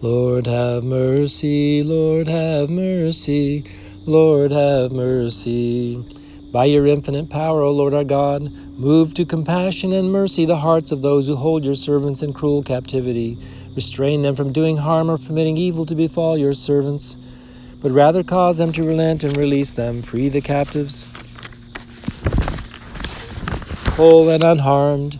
Lord, 0.00 0.46
have 0.46 0.84
mercy. 0.84 1.82
Lord, 1.82 2.28
have 2.28 2.70
mercy. 2.70 3.64
Lord, 4.06 4.52
have 4.52 4.92
mercy. 4.92 6.04
By 6.52 6.66
your 6.66 6.86
infinite 6.86 7.30
power, 7.30 7.62
O 7.62 7.72
Lord 7.72 7.94
our 7.94 8.04
God, 8.04 8.42
move 8.78 9.12
to 9.14 9.24
compassion 9.24 9.92
and 9.92 10.12
mercy 10.12 10.44
the 10.44 10.58
hearts 10.58 10.92
of 10.92 11.02
those 11.02 11.26
who 11.26 11.34
hold 11.34 11.64
your 11.64 11.74
servants 11.74 12.22
in 12.22 12.32
cruel 12.32 12.62
captivity. 12.62 13.36
Restrain 13.74 14.22
them 14.22 14.36
from 14.36 14.52
doing 14.52 14.76
harm 14.76 15.10
or 15.10 15.18
permitting 15.18 15.56
evil 15.56 15.84
to 15.86 15.96
befall 15.96 16.38
your 16.38 16.52
servants, 16.52 17.16
but 17.82 17.90
rather 17.90 18.22
cause 18.22 18.58
them 18.58 18.70
to 18.70 18.84
relent 18.84 19.24
and 19.24 19.36
release 19.36 19.72
them. 19.72 20.00
Free 20.00 20.28
the 20.28 20.40
captives, 20.40 21.04
whole 23.96 24.30
and 24.30 24.44
unharmed 24.44 25.18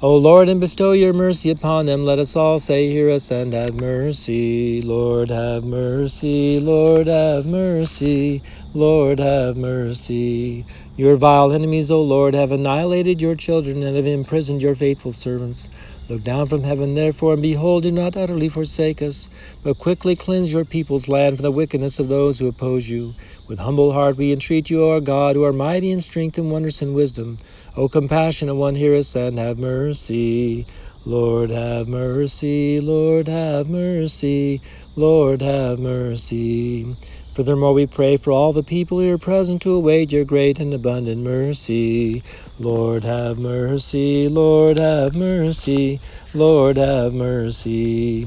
O 0.00 0.14
Lord, 0.16 0.48
and 0.48 0.60
bestow 0.60 0.92
your 0.92 1.12
mercy 1.12 1.50
upon 1.50 1.86
them. 1.86 2.04
Let 2.04 2.20
us 2.20 2.36
all 2.36 2.60
say, 2.60 2.88
Hear 2.88 3.10
us 3.10 3.32
and 3.32 3.52
have 3.52 3.74
mercy. 3.74 4.80
Lord, 4.80 5.30
have 5.30 5.64
mercy. 5.64 6.60
Lord, 6.60 7.08
have 7.08 7.46
mercy. 7.46 8.40
Lord, 8.72 9.18
have 9.18 9.56
mercy. 9.56 10.64
Your 10.96 11.16
vile 11.16 11.50
enemies, 11.50 11.90
O 11.90 12.00
Lord, 12.00 12.34
have 12.34 12.52
annihilated 12.52 13.20
your 13.20 13.34
children 13.34 13.82
and 13.82 13.96
have 13.96 14.06
imprisoned 14.06 14.62
your 14.62 14.76
faithful 14.76 15.10
servants. 15.10 15.68
Look 16.08 16.22
down 16.22 16.46
from 16.46 16.62
heaven, 16.62 16.94
therefore, 16.94 17.32
and 17.32 17.42
behold, 17.42 17.82
do 17.82 17.90
not 17.90 18.16
utterly 18.16 18.48
forsake 18.48 19.02
us, 19.02 19.28
but 19.64 19.80
quickly 19.80 20.14
cleanse 20.14 20.52
your 20.52 20.64
people's 20.64 21.08
land 21.08 21.38
from 21.38 21.42
the 21.42 21.50
wickedness 21.50 21.98
of 21.98 22.06
those 22.06 22.38
who 22.38 22.46
oppose 22.46 22.88
you. 22.88 23.14
With 23.48 23.58
humble 23.58 23.92
heart 23.94 24.16
we 24.16 24.32
entreat 24.32 24.70
you, 24.70 24.84
O 24.84 24.92
our 24.92 25.00
God, 25.00 25.34
who 25.34 25.42
are 25.42 25.52
mighty 25.52 25.90
in 25.90 26.02
strength 26.02 26.38
and 26.38 26.52
wondrous 26.52 26.82
in 26.82 26.94
wisdom. 26.94 27.38
O 27.78 27.88
compassionate 27.88 28.56
one, 28.56 28.74
hear 28.74 28.96
us 28.96 29.14
and 29.14 29.38
have 29.38 29.56
mercy. 29.56 30.66
Lord, 31.06 31.50
have 31.50 31.86
mercy. 31.86 32.80
Lord, 32.80 33.28
have 33.28 33.70
mercy. 33.70 34.60
Lord, 34.96 35.42
have 35.42 35.78
mercy. 35.78 36.96
Furthermore, 37.34 37.74
we 37.74 37.86
pray 37.86 38.16
for 38.16 38.32
all 38.32 38.52
the 38.52 38.64
people 38.64 38.98
here 38.98 39.16
present 39.16 39.62
to 39.62 39.74
await 39.74 40.10
your 40.10 40.24
great 40.24 40.58
and 40.58 40.74
abundant 40.74 41.22
mercy. 41.22 42.24
Lord, 42.58 43.04
have 43.04 43.38
mercy. 43.38 44.28
Lord, 44.28 44.76
have 44.76 45.14
mercy. 45.14 46.00
Lord, 46.34 46.78
have 46.78 47.14
mercy. 47.14 48.26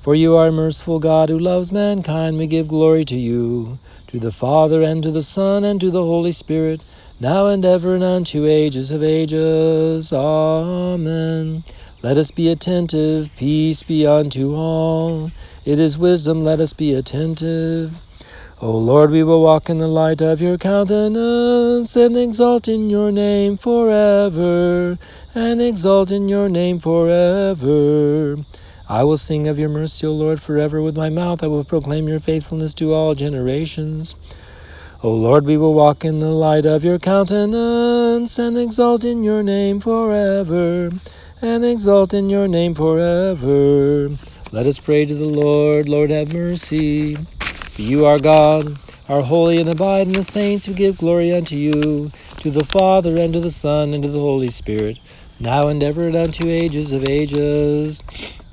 For 0.00 0.14
you 0.14 0.36
are 0.36 0.46
a 0.46 0.52
merciful 0.52 1.00
God 1.00 1.28
who 1.28 1.40
loves 1.40 1.72
mankind. 1.72 2.38
We 2.38 2.46
give 2.46 2.68
glory 2.68 3.04
to 3.06 3.16
you, 3.16 3.80
to 4.06 4.20
the 4.20 4.30
Father, 4.30 4.80
and 4.80 5.02
to 5.02 5.10
the 5.10 5.22
Son, 5.22 5.64
and 5.64 5.80
to 5.80 5.90
the 5.90 6.04
Holy 6.04 6.30
Spirit 6.30 6.82
now 7.18 7.46
and 7.46 7.64
ever 7.64 7.94
and 7.94 8.04
unto 8.04 8.46
ages 8.46 8.90
of 8.90 9.02
ages. 9.02 10.12
Amen. 10.12 11.64
Let 12.02 12.16
us 12.16 12.30
be 12.30 12.48
attentive, 12.50 13.30
peace 13.36 13.82
be 13.82 14.06
unto 14.06 14.54
all. 14.54 15.30
It 15.64 15.80
is 15.80 15.98
wisdom, 15.98 16.44
let 16.44 16.60
us 16.60 16.72
be 16.72 16.92
attentive. 16.92 17.98
O 18.60 18.70
Lord, 18.70 19.10
we 19.10 19.22
will 19.22 19.42
walk 19.42 19.68
in 19.68 19.78
the 19.78 19.88
light 19.88 20.20
of 20.20 20.40
your 20.40 20.56
countenance, 20.56 21.96
and 21.96 22.16
exalt 22.16 22.68
in 22.68 22.88
your 22.88 23.10
name 23.10 23.56
forever, 23.56 24.98
and 25.34 25.60
exalt 25.60 26.10
in 26.10 26.28
your 26.28 26.48
name 26.48 26.78
forever. 26.78 28.36
I 28.88 29.02
will 29.02 29.16
sing 29.16 29.48
of 29.48 29.58
your 29.58 29.68
mercy, 29.68 30.06
O 30.06 30.12
Lord, 30.12 30.40
forever 30.40 30.80
with 30.80 30.96
my 30.96 31.08
mouth. 31.08 31.42
I 31.42 31.48
will 31.48 31.64
proclaim 31.64 32.08
your 32.08 32.20
faithfulness 32.20 32.72
to 32.74 32.94
all 32.94 33.14
generations. 33.14 34.14
O 35.06 35.14
Lord, 35.14 35.44
we 35.44 35.56
will 35.56 35.72
walk 35.72 36.04
in 36.04 36.18
the 36.18 36.32
light 36.32 36.66
of 36.66 36.82
your 36.82 36.98
countenance, 36.98 38.40
and 38.40 38.58
exalt 38.58 39.04
in 39.04 39.22
your 39.22 39.40
name 39.40 39.78
forever, 39.78 40.90
and 41.40 41.64
exalt 41.64 42.12
in 42.12 42.28
your 42.28 42.48
name 42.48 42.74
forever. 42.74 44.10
Let 44.50 44.66
us 44.66 44.80
pray 44.80 45.04
to 45.04 45.14
the 45.14 45.28
Lord. 45.28 45.88
Lord, 45.88 46.10
have 46.10 46.32
mercy. 46.32 47.14
For 47.14 47.82
you 47.82 48.04
are 48.04 48.18
God, 48.18 48.78
are 49.08 49.22
holy, 49.22 49.60
and 49.60 49.70
abide 49.70 50.08
in 50.08 50.12
the 50.12 50.24
saints 50.24 50.66
who 50.66 50.74
give 50.74 50.98
glory 50.98 51.32
unto 51.32 51.54
you, 51.54 52.10
to 52.38 52.50
the 52.50 52.64
Father, 52.64 53.16
and 53.16 53.32
to 53.32 53.38
the 53.38 53.52
Son, 53.52 53.94
and 53.94 54.02
to 54.02 54.10
the 54.10 54.18
Holy 54.18 54.50
Spirit, 54.50 54.98
now 55.38 55.68
and 55.68 55.84
ever, 55.84 56.08
and 56.08 56.16
unto 56.16 56.48
ages 56.48 56.90
of 56.90 57.08
ages. 57.08 58.02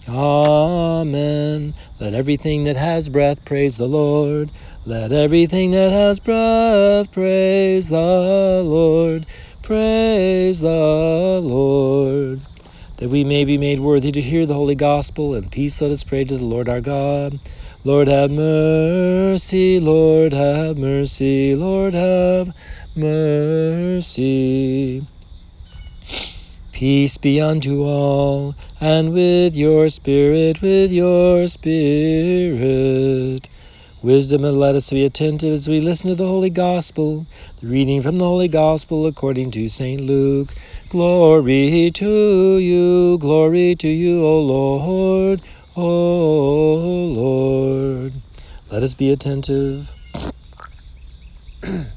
Amen. 0.08 1.74
Let 2.00 2.14
everything 2.14 2.66
that 2.66 2.76
has 2.76 3.10
breath 3.10 3.44
praise 3.44 3.78
the 3.78 3.88
Lord. 3.88 4.52
Let 4.86 5.14
everything 5.14 5.72
that 5.72 5.94
has 5.94 6.20
breath 6.20 7.10
praise 7.14 7.88
the 7.88 8.62
Lord. 8.66 9.26
Praise 9.62 10.60
the 10.60 11.40
Lord. 11.42 12.42
That 12.98 13.08
we 13.08 13.24
may 13.24 13.46
be 13.46 13.58
made 13.58 13.80
worthy 13.80 14.12
to 14.12 14.20
hear 14.20 14.46
the 14.46 14.56
holy 14.56 14.76
gospel. 14.76 15.36
And 15.36 15.50
peace 15.50 15.80
let 15.80 15.92
us 15.92 16.04
pray 16.04 16.26
to 16.26 16.38
the 16.38 16.44
Lord 16.44 16.68
our 16.68 16.82
God. 16.82 17.40
Lord 17.86 18.10
have 18.10 18.30
mercy, 18.30 19.80
Lord 19.80 20.34
have 20.34 20.78
mercy, 20.78 21.56
Lord 21.56 21.94
have 21.94 22.54
mercy. 22.94 25.02
Peace 26.74 27.18
be 27.18 27.40
unto 27.40 27.86
all, 27.86 28.54
and 28.82 29.14
with 29.14 29.56
your 29.56 29.88
spirit, 29.88 30.62
with 30.62 30.92
your 30.92 31.48
spirit. 31.48 33.48
Wisdom 34.04 34.44
and 34.44 34.60
let 34.60 34.76
us 34.76 34.90
be 34.90 35.06
attentive 35.06 35.54
as 35.54 35.70
we 35.70 35.80
listen 35.80 36.10
to 36.10 36.16
the 36.16 36.28
Holy 36.28 36.50
Gospel. 36.50 37.26
The 37.62 37.68
reading 37.68 38.02
from 38.02 38.18
the 38.18 38.26
Holy 38.26 38.50
Gospel 38.50 39.08
according 39.08 39.52
to 39.52 39.70
St. 39.70 40.02
Luke. 40.02 40.54
Glory 40.90 41.90
to 41.92 42.58
you, 42.58 43.18
glory 43.18 43.76
to 43.76 43.88
you, 43.88 44.20
O 44.20 44.42
Lord, 44.42 45.40
O 45.78 45.86
Lord. 47.16 48.12
Let 48.70 48.84
us 48.84 48.94
be 48.94 49.10
attentive. 49.10 49.90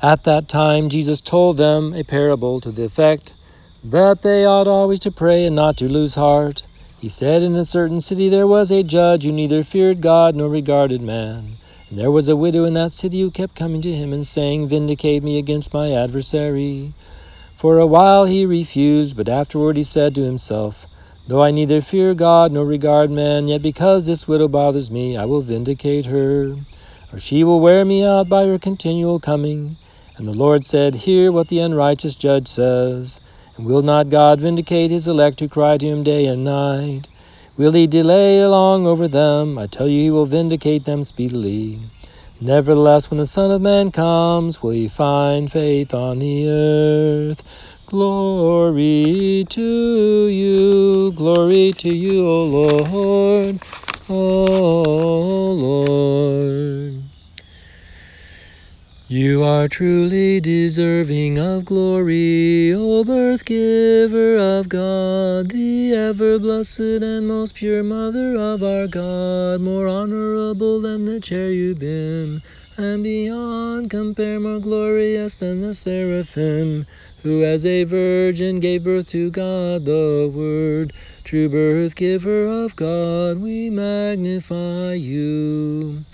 At 0.00 0.22
that 0.22 0.48
time, 0.48 0.88
Jesus 0.88 1.20
told 1.20 1.56
them 1.56 1.92
a 1.92 2.04
parable 2.04 2.60
to 2.60 2.70
the 2.70 2.84
effect 2.84 3.34
that 3.82 4.22
they 4.22 4.46
ought 4.46 4.68
always 4.68 5.00
to 5.00 5.10
pray 5.10 5.44
and 5.44 5.56
not 5.56 5.76
to 5.78 5.88
lose 5.88 6.14
heart 6.14 6.62
he 7.04 7.10
said, 7.10 7.42
In 7.42 7.54
a 7.54 7.66
certain 7.66 8.00
city 8.00 8.30
there 8.30 8.46
was 8.46 8.70
a 8.70 8.82
judge 8.82 9.24
who 9.24 9.32
neither 9.32 9.62
feared 9.62 10.00
God 10.00 10.34
nor 10.34 10.48
regarded 10.48 11.02
man. 11.02 11.58
And 11.90 11.98
there 11.98 12.10
was 12.10 12.30
a 12.30 12.34
widow 12.34 12.64
in 12.64 12.72
that 12.74 12.92
city 12.92 13.20
who 13.20 13.30
kept 13.30 13.54
coming 13.54 13.82
to 13.82 13.92
him 13.92 14.10
and 14.10 14.26
saying, 14.26 14.68
Vindicate 14.68 15.22
me 15.22 15.38
against 15.38 15.74
my 15.74 15.92
adversary. 15.92 16.94
For 17.58 17.78
a 17.78 17.86
while 17.86 18.24
he 18.24 18.46
refused, 18.46 19.18
but 19.18 19.28
afterward 19.28 19.76
he 19.76 19.82
said 19.82 20.14
to 20.14 20.22
himself, 20.22 20.86
Though 21.28 21.42
I 21.42 21.50
neither 21.50 21.82
fear 21.82 22.14
God 22.14 22.52
nor 22.52 22.64
regard 22.64 23.10
man, 23.10 23.48
yet 23.48 23.60
because 23.60 24.06
this 24.06 24.26
widow 24.26 24.48
bothers 24.48 24.90
me, 24.90 25.14
I 25.14 25.26
will 25.26 25.42
vindicate 25.42 26.06
her. 26.06 26.56
Or 27.12 27.20
she 27.20 27.44
will 27.44 27.60
wear 27.60 27.84
me 27.84 28.02
out 28.02 28.30
by 28.30 28.46
her 28.46 28.58
continual 28.58 29.20
coming. 29.20 29.76
And 30.16 30.26
the 30.26 30.32
Lord 30.32 30.64
said, 30.64 30.94
Hear 30.94 31.30
what 31.30 31.48
the 31.48 31.58
unrighteous 31.58 32.14
judge 32.14 32.48
says. 32.48 33.20
And 33.56 33.66
will 33.66 33.82
not 33.82 34.10
God 34.10 34.40
vindicate 34.40 34.90
his 34.90 35.06
elect 35.06 35.40
who 35.40 35.48
cry 35.48 35.78
to 35.78 35.86
him 35.86 36.02
day 36.02 36.26
and 36.26 36.44
night? 36.44 37.08
Will 37.56 37.72
he 37.72 37.86
delay 37.86 38.44
long 38.44 38.84
over 38.84 39.06
them? 39.06 39.58
I 39.58 39.66
tell 39.68 39.86
you, 39.86 40.02
he 40.02 40.10
will 40.10 40.26
vindicate 40.26 40.86
them 40.86 41.04
speedily. 41.04 41.78
Nevertheless, 42.40 43.10
when 43.10 43.18
the 43.18 43.26
Son 43.26 43.52
of 43.52 43.62
Man 43.62 43.92
comes, 43.92 44.60
will 44.60 44.72
he 44.72 44.88
find 44.88 45.52
faith 45.52 45.94
on 45.94 46.18
the 46.18 46.48
earth? 46.48 47.42
Glory 47.86 49.46
to 49.50 50.26
you, 50.26 51.12
glory 51.12 51.72
to 51.74 51.90
you, 51.90 52.26
O 52.26 52.44
Lord, 52.44 53.60
O 54.08 55.52
Lord. 55.52 56.53
You 59.14 59.44
are 59.44 59.68
truly 59.68 60.40
deserving 60.40 61.38
of 61.38 61.66
glory, 61.66 62.74
O 62.74 63.04
birth 63.04 63.44
giver 63.44 64.36
of 64.36 64.68
God, 64.68 65.52
the 65.52 65.94
ever 65.94 66.36
blessed 66.40 66.80
and 66.80 67.28
most 67.28 67.54
pure 67.54 67.84
Mother 67.84 68.34
of 68.34 68.64
our 68.64 68.88
God, 68.88 69.60
more 69.60 69.86
honorable 69.86 70.80
than 70.80 71.04
the 71.04 71.20
cherubim, 71.20 72.42
and 72.76 73.04
beyond 73.04 73.88
compare 73.88 74.40
more 74.40 74.58
glorious 74.58 75.36
than 75.36 75.60
the 75.60 75.76
seraphim 75.76 76.84
who 77.22 77.44
as 77.44 77.64
a 77.64 77.84
virgin 77.84 78.58
gave 78.58 78.82
birth 78.82 79.10
to 79.10 79.30
God 79.30 79.84
the 79.84 80.28
Word, 80.34 80.92
true 81.22 81.48
birth 81.48 81.94
giver 81.94 82.48
of 82.48 82.74
God, 82.74 83.38
we 83.38 83.70
magnify 83.70 84.94
you. 84.94 86.04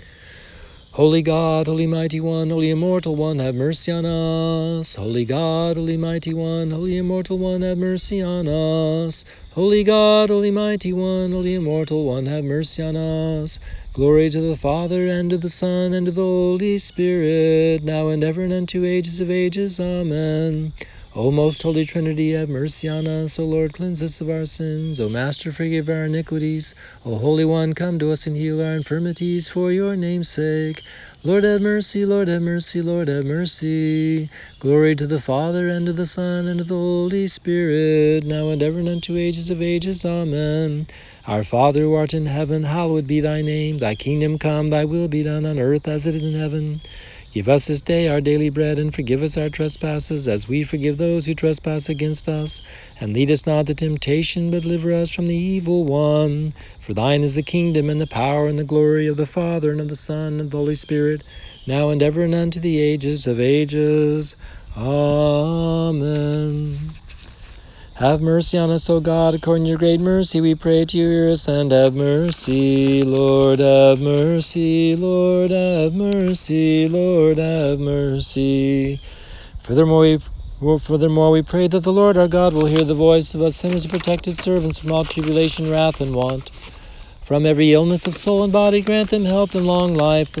Holy 0.95 1.21
God, 1.21 1.67
Holy 1.67 1.87
Mighty 1.87 2.19
One, 2.19 2.49
Holy 2.49 2.69
Immortal 2.69 3.15
One, 3.15 3.39
have 3.39 3.55
mercy 3.55 3.93
on 3.93 4.05
us. 4.05 4.95
Holy 4.95 5.23
God, 5.23 5.77
Holy 5.77 5.95
Mighty 5.95 6.33
One, 6.33 6.71
Holy 6.71 6.97
Immortal 6.97 7.37
One, 7.37 7.61
have 7.61 7.77
mercy 7.77 8.21
on 8.21 8.45
us. 8.49 9.23
Holy 9.55 9.85
God, 9.85 10.29
Holy 10.29 10.51
Mighty 10.51 10.91
One, 10.91 11.31
Holy 11.31 11.55
Immortal 11.55 12.03
One, 12.03 12.25
have 12.25 12.43
mercy 12.43 12.83
on 12.83 12.97
us. 12.97 13.57
Glory 13.93 14.27
to 14.31 14.41
the 14.41 14.57
Father, 14.57 15.07
and 15.07 15.29
to 15.29 15.37
the 15.37 15.47
Son, 15.47 15.93
and 15.93 16.07
to 16.07 16.11
the 16.11 16.21
Holy 16.21 16.77
Spirit, 16.77 17.85
now 17.85 18.09
and 18.09 18.21
ever, 18.21 18.43
and 18.43 18.51
unto 18.51 18.83
ages 18.83 19.21
of 19.21 19.31
ages. 19.31 19.79
Amen. 19.79 20.73
O 21.13 21.29
most 21.29 21.61
holy 21.61 21.83
Trinity, 21.83 22.31
have 22.31 22.47
mercy 22.47 22.87
on 22.87 23.05
us. 23.05 23.37
O 23.37 23.43
Lord, 23.43 23.73
cleanse 23.73 24.01
us 24.01 24.21
of 24.21 24.29
our 24.29 24.45
sins. 24.45 24.97
O 24.97 25.09
Master, 25.09 25.51
forgive 25.51 25.89
our 25.89 26.05
iniquities. 26.05 26.73
O 27.05 27.17
Holy 27.17 27.43
One, 27.43 27.73
come 27.73 27.99
to 27.99 28.13
us 28.13 28.25
and 28.25 28.37
heal 28.37 28.61
our 28.61 28.75
infirmities 28.75 29.49
for 29.49 29.73
your 29.73 29.97
name's 29.97 30.29
sake. 30.29 30.81
Lord, 31.21 31.43
have 31.43 31.61
mercy, 31.61 32.05
Lord, 32.05 32.29
have 32.29 32.41
mercy, 32.41 32.81
Lord, 32.81 33.09
have 33.09 33.25
mercy. 33.25 34.29
Glory 34.61 34.95
to 34.95 35.05
the 35.05 35.19
Father, 35.19 35.67
and 35.67 35.85
to 35.85 35.91
the 35.91 36.05
Son, 36.05 36.47
and 36.47 36.59
to 36.59 36.63
the 36.63 36.75
Holy 36.75 37.27
Spirit, 37.27 38.23
now 38.23 38.47
and 38.47 38.63
ever, 38.63 38.79
and 38.79 38.87
unto 38.87 39.17
ages 39.17 39.49
of 39.49 39.61
ages. 39.61 40.05
Amen. 40.05 40.87
Our 41.27 41.43
Father, 41.43 41.81
who 41.81 41.93
art 41.93 42.13
in 42.13 42.27
heaven, 42.27 42.63
hallowed 42.63 43.05
be 43.05 43.19
thy 43.19 43.41
name. 43.41 43.79
Thy 43.79 43.95
kingdom 43.95 44.39
come, 44.39 44.69
thy 44.69 44.85
will 44.85 45.09
be 45.09 45.23
done 45.23 45.45
on 45.45 45.59
earth 45.59 45.89
as 45.89 46.07
it 46.07 46.15
is 46.15 46.23
in 46.23 46.39
heaven. 46.39 46.79
Give 47.31 47.47
us 47.47 47.67
this 47.67 47.81
day 47.81 48.09
our 48.09 48.19
daily 48.19 48.49
bread, 48.49 48.77
and 48.77 48.93
forgive 48.93 49.23
us 49.23 49.37
our 49.37 49.47
trespasses, 49.47 50.27
as 50.27 50.49
we 50.49 50.65
forgive 50.65 50.97
those 50.97 51.25
who 51.25 51.33
trespass 51.33 51.87
against 51.87 52.27
us. 52.27 52.59
And 52.99 53.13
lead 53.13 53.31
us 53.31 53.45
not 53.45 53.59
into 53.59 53.73
temptation, 53.73 54.51
but 54.51 54.63
deliver 54.63 54.91
us 54.91 55.09
from 55.09 55.27
the 55.27 55.35
evil 55.35 55.85
one. 55.85 56.51
For 56.81 56.93
thine 56.93 57.23
is 57.23 57.35
the 57.35 57.41
kingdom, 57.41 57.89
and 57.89 58.01
the 58.01 58.07
power, 58.07 58.47
and 58.47 58.59
the 58.59 58.65
glory 58.65 59.07
of 59.07 59.15
the 59.15 59.25
Father, 59.25 59.71
and 59.71 59.79
of 59.79 59.87
the 59.87 59.95
Son, 59.95 60.33
and 60.33 60.41
of 60.41 60.49
the 60.49 60.57
Holy 60.57 60.75
Spirit, 60.75 61.21
now 61.65 61.89
and 61.89 62.03
ever, 62.03 62.23
and 62.23 62.35
unto 62.35 62.59
the 62.59 62.81
ages 62.81 63.25
of 63.25 63.39
ages. 63.39 64.35
Amen. 64.75 65.71
Have 68.01 68.19
mercy 68.19 68.57
on 68.57 68.71
us, 68.71 68.89
O 68.89 68.99
God, 68.99 69.35
according 69.35 69.65
to 69.65 69.69
your 69.69 69.77
great 69.77 69.99
mercy, 70.01 70.41
we 70.41 70.55
pray 70.55 70.85
to 70.85 70.97
you, 70.97 71.07
hear 71.07 71.29
us, 71.29 71.47
and 71.47 71.71
have 71.71 71.93
mercy. 71.93 73.03
Lord, 73.03 73.59
have 73.59 74.01
mercy. 74.01 74.95
Lord, 74.95 75.51
have 75.51 75.93
mercy. 75.93 76.89
Lord, 76.89 77.37
have 77.37 77.79
mercy. 77.79 78.99
Furthermore, 79.59 79.99
we 79.99 80.19
Furthermore, 80.79 81.29
we 81.29 81.43
pray 81.43 81.67
that 81.67 81.81
the 81.81 81.93
Lord 81.93 82.17
our 82.17 82.27
God 82.27 82.53
will 82.53 82.65
hear 82.65 82.83
the 82.83 82.95
voice 82.95 83.35
of 83.35 83.41
us 83.43 83.57
sinners 83.57 83.83
and 83.83 83.93
protected 83.93 84.35
servants 84.35 84.79
from 84.79 84.91
all 84.91 85.05
tribulation, 85.05 85.69
wrath, 85.69 86.01
and 86.01 86.15
want. 86.15 86.49
From 87.23 87.45
every 87.45 87.71
illness 87.71 88.07
of 88.07 88.17
soul 88.17 88.43
and 88.43 88.51
body, 88.51 88.81
grant 88.81 89.11
them 89.11 89.25
health 89.25 89.53
and 89.53 89.67
long 89.67 89.93
life 89.93 90.35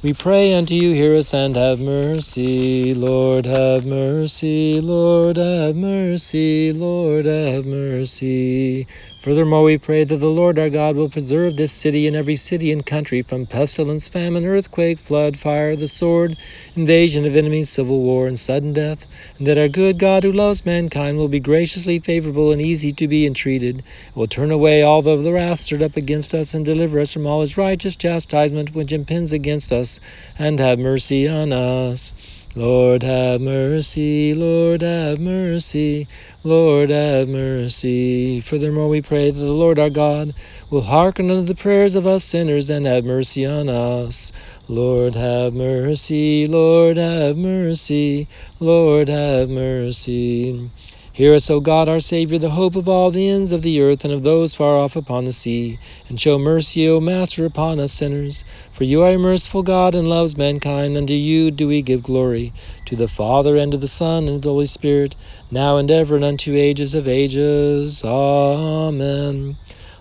we 0.00 0.12
pray 0.12 0.54
unto 0.54 0.74
you, 0.74 0.92
hear 0.94 1.16
us 1.16 1.34
and 1.34 1.56
have 1.56 1.80
mercy. 1.80 2.94
Lord, 2.94 3.46
have 3.46 3.84
mercy. 3.84 4.80
Lord, 4.80 5.36
have 5.38 5.74
mercy. 5.74 6.72
Lord, 6.72 7.26
have 7.26 7.66
mercy. 7.66 8.86
Furthermore, 9.28 9.64
we 9.64 9.76
pray 9.76 10.04
that 10.04 10.16
the 10.16 10.26
Lord 10.26 10.58
our 10.58 10.70
God 10.70 10.96
will 10.96 11.10
preserve 11.10 11.56
this 11.56 11.70
city 11.70 12.06
and 12.06 12.16
every 12.16 12.34
city 12.34 12.72
and 12.72 12.86
country 12.86 13.20
from 13.20 13.44
pestilence, 13.44 14.08
famine, 14.08 14.46
earthquake, 14.46 14.98
flood, 14.98 15.36
fire, 15.36 15.76
the 15.76 15.86
sword, 15.86 16.38
invasion 16.74 17.26
of 17.26 17.36
enemies, 17.36 17.68
civil 17.68 18.00
war, 18.00 18.26
and 18.26 18.38
sudden 18.38 18.72
death, 18.72 19.04
and 19.36 19.46
that 19.46 19.58
our 19.58 19.68
good 19.68 19.98
God 19.98 20.22
who 20.22 20.32
loves 20.32 20.64
mankind 20.64 21.18
will 21.18 21.28
be 21.28 21.40
graciously 21.40 21.98
favorable 21.98 22.52
and 22.52 22.62
easy 22.62 22.90
to 22.92 23.06
be 23.06 23.26
entreated, 23.26 23.84
will 24.14 24.26
turn 24.26 24.50
away 24.50 24.82
all 24.82 25.06
of 25.06 25.22
the 25.22 25.32
wrath 25.34 25.60
stirred 25.60 25.82
up 25.82 25.98
against 25.98 26.32
us, 26.32 26.54
and 26.54 26.64
deliver 26.64 26.98
us 26.98 27.12
from 27.12 27.26
all 27.26 27.42
his 27.42 27.58
righteous 27.58 27.96
chastisement 27.96 28.74
which 28.74 28.94
impends 28.94 29.34
against 29.34 29.70
us, 29.70 30.00
and 30.38 30.58
have 30.58 30.78
mercy 30.78 31.28
on 31.28 31.52
us. 31.52 32.14
Lord 32.54 33.02
have 33.02 33.42
mercy, 33.42 34.32
Lord 34.32 34.80
have 34.80 35.20
mercy, 35.20 36.08
Lord 36.48 36.88
have 36.88 37.28
mercy. 37.28 38.40
Furthermore, 38.40 38.88
we 38.88 39.02
pray 39.02 39.30
that 39.30 39.38
the 39.38 39.52
Lord 39.52 39.78
our 39.78 39.90
God 39.90 40.32
will 40.70 40.80
hearken 40.80 41.30
unto 41.30 41.44
the 41.44 41.54
prayers 41.54 41.94
of 41.94 42.06
us 42.06 42.24
sinners 42.24 42.70
and 42.70 42.86
have 42.86 43.04
mercy 43.04 43.44
on 43.44 43.68
us. 43.68 44.32
Lord 44.66 45.14
have 45.14 45.52
mercy, 45.52 46.46
Lord 46.46 46.96
have 46.96 47.36
mercy, 47.36 48.28
Lord 48.60 49.08
have 49.08 49.50
mercy. 49.50 50.70
Hear 51.18 51.34
us, 51.34 51.50
O 51.50 51.58
God, 51.58 51.88
our 51.88 51.98
Saviour, 51.98 52.38
the 52.38 52.50
hope 52.50 52.76
of 52.76 52.88
all 52.88 53.10
the 53.10 53.28
ends 53.28 53.50
of 53.50 53.62
the 53.62 53.80
earth 53.80 54.04
and 54.04 54.14
of 54.14 54.22
those 54.22 54.54
far 54.54 54.76
off 54.76 54.94
upon 54.94 55.24
the 55.24 55.32
sea, 55.32 55.80
and 56.08 56.20
show 56.20 56.38
mercy, 56.38 56.88
O 56.88 57.00
Master, 57.00 57.44
upon 57.44 57.80
us 57.80 57.92
sinners. 57.92 58.44
For 58.72 58.84
you 58.84 59.02
are 59.02 59.10
a 59.10 59.18
merciful 59.18 59.64
God 59.64 59.96
and 59.96 60.08
loves 60.08 60.36
mankind. 60.36 60.96
Unto 60.96 61.14
you 61.14 61.50
do 61.50 61.66
we 61.66 61.82
give 61.82 62.04
glory, 62.04 62.52
to 62.86 62.94
the 62.94 63.08
Father, 63.08 63.56
and 63.56 63.72
to 63.72 63.78
the 63.78 63.88
Son, 63.88 64.28
and 64.28 64.40
to 64.40 64.46
the 64.46 64.52
Holy 64.52 64.68
Spirit, 64.68 65.16
now 65.50 65.76
and 65.76 65.90
ever, 65.90 66.14
and 66.14 66.24
unto 66.24 66.54
ages 66.54 66.94
of 66.94 67.08
ages. 67.08 68.04
Amen. 68.04 69.56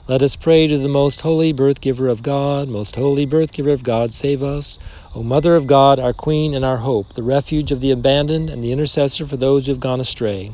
Let 0.07 0.21
us 0.21 0.35
pray 0.35 0.67
to 0.67 0.77
the 0.77 0.87
most 0.87 1.21
holy 1.21 1.51
birth 1.51 1.81
giver 1.81 2.09
of 2.09 2.21
God, 2.21 2.67
most 2.67 2.95
holy 2.95 3.25
birth 3.25 3.53
giver 3.53 3.71
of 3.71 3.81
God, 3.81 4.13
save 4.13 4.43
us. 4.43 4.77
O 5.15 5.23
Mother 5.23 5.55
of 5.55 5.65
God, 5.65 5.97
our 5.97 6.13
Queen 6.13 6.53
and 6.53 6.63
our 6.63 6.77
hope, 6.77 7.13
the 7.13 7.23
refuge 7.23 7.71
of 7.71 7.81
the 7.81 7.89
abandoned 7.89 8.51
and 8.51 8.63
the 8.63 8.71
intercessor 8.71 9.25
for 9.25 9.35
those 9.35 9.65
who 9.65 9.71
have 9.71 9.79
gone 9.79 9.99
astray. 9.99 10.51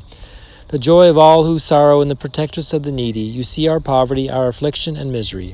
The 0.74 0.80
joy 0.80 1.08
of 1.08 1.20
all 1.20 1.46
who 1.46 1.60
sorrow 1.60 2.02
and 2.02 2.10
the 2.10 2.16
protectress 2.16 2.74
of 2.74 2.82
the 2.82 2.92
needy, 2.92 3.22
you 3.22 3.44
see 3.44 3.68
our 3.68 3.80
poverty, 3.80 4.28
our 4.28 4.48
affliction, 4.48 4.98
and 4.98 5.14
misery. 5.14 5.54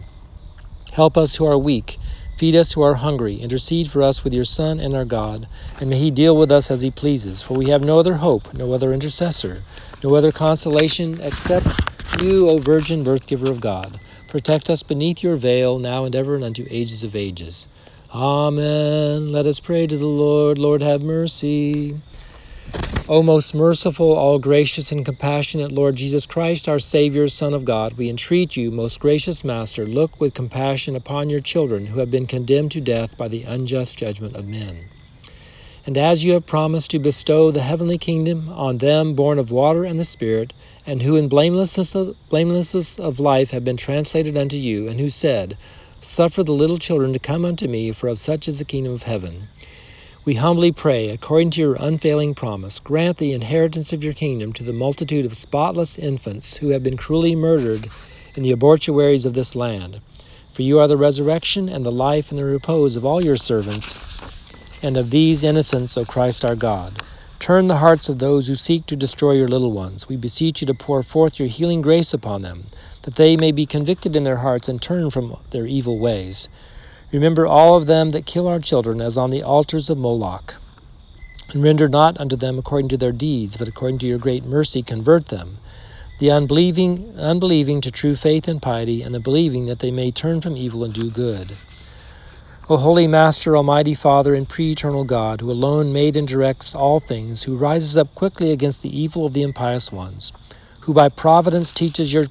Help 0.93 1.17
us 1.17 1.35
who 1.35 1.45
are 1.45 1.57
weak 1.57 1.99
Feed 2.39 2.55
us 2.55 2.71
who 2.71 2.81
are 2.81 2.95
hungry. 2.95 3.35
Intercede 3.35 3.91
for 3.91 4.01
us 4.01 4.23
with 4.23 4.31
your 4.31 4.45
Son 4.45 4.79
and 4.79 4.95
our 4.95 5.03
God. 5.03 5.45
And 5.81 5.89
may 5.89 5.99
he 5.99 6.09
deal 6.09 6.37
with 6.37 6.49
us 6.49 6.71
as 6.71 6.81
he 6.81 6.89
pleases. 6.89 7.41
For 7.41 7.53
we 7.53 7.67
have 7.67 7.83
no 7.83 7.99
other 7.99 8.13
hope, 8.13 8.53
no 8.53 8.71
other 8.71 8.93
intercessor, 8.93 9.61
no 10.01 10.15
other 10.15 10.31
consolation 10.31 11.19
except 11.19 11.67
you, 12.21 12.47
O 12.47 12.59
Virgin, 12.59 13.03
birth 13.03 13.27
giver 13.27 13.51
of 13.51 13.59
God. 13.59 13.99
Protect 14.29 14.69
us 14.69 14.83
beneath 14.83 15.21
your 15.21 15.35
veil, 15.35 15.79
now 15.79 16.05
and 16.05 16.15
ever, 16.15 16.35
and 16.35 16.45
unto 16.45 16.65
ages 16.69 17.03
of 17.03 17.13
ages. 17.13 17.67
Amen. 18.15 19.33
Let 19.33 19.45
us 19.45 19.59
pray 19.59 19.85
to 19.85 19.97
the 19.97 20.05
Lord. 20.05 20.57
Lord, 20.57 20.81
have 20.81 21.01
mercy. 21.01 21.97
O 23.09 23.23
most 23.23 23.55
merciful, 23.55 24.11
all 24.11 24.37
gracious, 24.37 24.91
and 24.91 25.03
compassionate 25.03 25.71
Lord 25.71 25.95
Jesus 25.95 26.27
Christ, 26.27 26.69
our 26.69 26.77
Savior, 26.77 27.27
Son 27.27 27.55
of 27.55 27.65
God, 27.65 27.93
we 27.93 28.07
entreat 28.07 28.55
you, 28.55 28.69
most 28.69 28.99
gracious 28.99 29.43
Master, 29.43 29.83
look 29.83 30.21
with 30.21 30.35
compassion 30.35 30.95
upon 30.95 31.27
your 31.27 31.39
children 31.39 31.87
who 31.87 31.99
have 31.99 32.11
been 32.11 32.27
condemned 32.27 32.71
to 32.73 32.79
death 32.79 33.17
by 33.17 33.27
the 33.27 33.41
unjust 33.45 33.97
judgment 33.97 34.35
of 34.35 34.47
men. 34.47 34.85
And 35.87 35.97
as 35.97 36.23
you 36.23 36.33
have 36.33 36.45
promised 36.45 36.91
to 36.91 36.99
bestow 36.99 37.49
the 37.49 37.63
heavenly 37.63 37.97
kingdom 37.97 38.47
on 38.49 38.77
them 38.77 39.15
born 39.15 39.39
of 39.39 39.49
water 39.49 39.85
and 39.85 39.99
the 39.99 40.05
Spirit, 40.05 40.53
and 40.85 41.01
who 41.01 41.15
in 41.15 41.27
blamelessness 41.27 41.95
of, 41.95 42.15
blamelessness 42.29 42.99
of 42.99 43.19
life 43.19 43.49
have 43.49 43.65
been 43.65 43.77
translated 43.77 44.37
unto 44.37 44.57
you, 44.57 44.87
and 44.87 44.99
who 44.99 45.09
said, 45.09 45.57
Suffer 45.99 46.43
the 46.43 46.51
little 46.51 46.77
children 46.77 47.13
to 47.13 47.19
come 47.19 47.43
unto 47.43 47.67
me, 47.67 47.91
for 47.91 48.07
of 48.07 48.19
such 48.19 48.47
is 48.47 48.59
the 48.59 48.65
kingdom 48.65 48.93
of 48.93 49.03
heaven. 49.03 49.47
We 50.29 50.35
humbly 50.35 50.71
pray, 50.71 51.09
according 51.09 51.49
to 51.51 51.61
your 51.61 51.73
unfailing 51.73 52.35
promise, 52.35 52.77
grant 52.77 53.17
the 53.17 53.33
inheritance 53.33 53.91
of 53.91 54.03
your 54.03 54.13
kingdom 54.13 54.53
to 54.53 54.63
the 54.63 54.71
multitude 54.71 55.25
of 55.25 55.35
spotless 55.35 55.97
infants 55.97 56.57
who 56.57 56.69
have 56.69 56.83
been 56.83 56.97
cruelly 56.97 57.33
murdered 57.33 57.87
in 58.35 58.43
the 58.43 58.51
abortuaries 58.51 59.25
of 59.25 59.33
this 59.33 59.55
land. 59.55 60.01
For 60.53 60.61
you 60.61 60.79
are 60.79 60.87
the 60.87 60.97
resurrection 60.97 61.67
and 61.67 61.83
the 61.83 61.91
life 61.91 62.29
and 62.29 62.37
the 62.37 62.45
repose 62.45 62.95
of 62.95 63.03
all 63.03 63.25
your 63.25 63.37
servants, 63.37 64.21
and 64.83 64.97
of 64.97 65.09
these 65.09 65.43
innocents, 65.43 65.97
O 65.97 66.05
Christ 66.05 66.45
our 66.45 66.55
God. 66.55 67.01
Turn 67.39 67.65
the 67.65 67.77
hearts 67.77 68.07
of 68.07 68.19
those 68.19 68.45
who 68.45 68.53
seek 68.53 68.85
to 68.85 68.95
destroy 68.95 69.31
your 69.31 69.47
little 69.47 69.71
ones. 69.71 70.07
We 70.07 70.15
beseech 70.15 70.61
you 70.61 70.67
to 70.67 70.75
pour 70.75 71.01
forth 71.01 71.39
your 71.39 71.47
healing 71.47 71.81
grace 71.81 72.13
upon 72.13 72.43
them, 72.43 72.65
that 73.01 73.15
they 73.15 73.35
may 73.35 73.51
be 73.51 73.65
convicted 73.65 74.15
in 74.15 74.25
their 74.25 74.37
hearts 74.37 74.69
and 74.69 74.79
turn 74.79 75.09
from 75.09 75.37
their 75.49 75.65
evil 75.65 75.97
ways. 75.97 76.47
Remember 77.11 77.47
all 77.47 77.75
of 77.75 77.87
them 77.87 78.11
that 78.11 78.25
kill 78.25 78.47
our 78.47 78.59
children 78.59 79.01
as 79.01 79.17
on 79.17 79.31
the 79.31 79.41
altars 79.41 79.89
of 79.89 79.97
Moloch. 79.97 80.55
And 81.51 81.63
render 81.63 81.89
not 81.89 82.19
unto 82.19 82.35
them 82.35 82.59
according 82.59 82.89
to 82.89 82.97
their 82.97 83.11
deeds, 83.11 83.57
but 83.57 83.67
according 83.67 83.97
to 83.99 84.05
your 84.05 84.19
great 84.19 84.45
mercy 84.45 84.83
convert 84.83 85.27
them, 85.27 85.57
the 86.19 86.29
unbelieving, 86.29 87.17
unbelieving 87.17 87.81
to 87.81 87.89
true 87.89 88.15
faith 88.15 88.47
and 88.47 88.61
piety, 88.61 89.01
and 89.01 89.15
the 89.15 89.19
believing 89.19 89.65
that 89.65 89.79
they 89.79 89.89
may 89.89 90.11
turn 90.11 90.41
from 90.41 90.55
evil 90.55 90.83
and 90.83 90.93
do 90.93 91.09
good. 91.09 91.53
O 92.69 92.77
Holy 92.77 93.07
Master, 93.07 93.57
Almighty 93.57 93.95
Father, 93.95 94.35
and 94.35 94.47
pre 94.47 94.73
eternal 94.73 95.03
God, 95.03 95.41
who 95.41 95.49
alone 95.49 95.91
made 95.91 96.15
and 96.15 96.27
directs 96.27 96.75
all 96.75 96.99
things, 96.99 97.43
who 97.43 97.57
rises 97.57 97.97
up 97.97 98.13
quickly 98.13 98.51
against 98.51 98.83
the 98.83 98.95
evil 98.95 99.25
of 99.25 99.33
the 99.33 99.41
impious 99.41 99.91
ones, 99.91 100.31
who 100.81 100.93
by 100.93 101.09
providence 101.09 101.71
teaches 101.71 102.13
your 102.13 102.27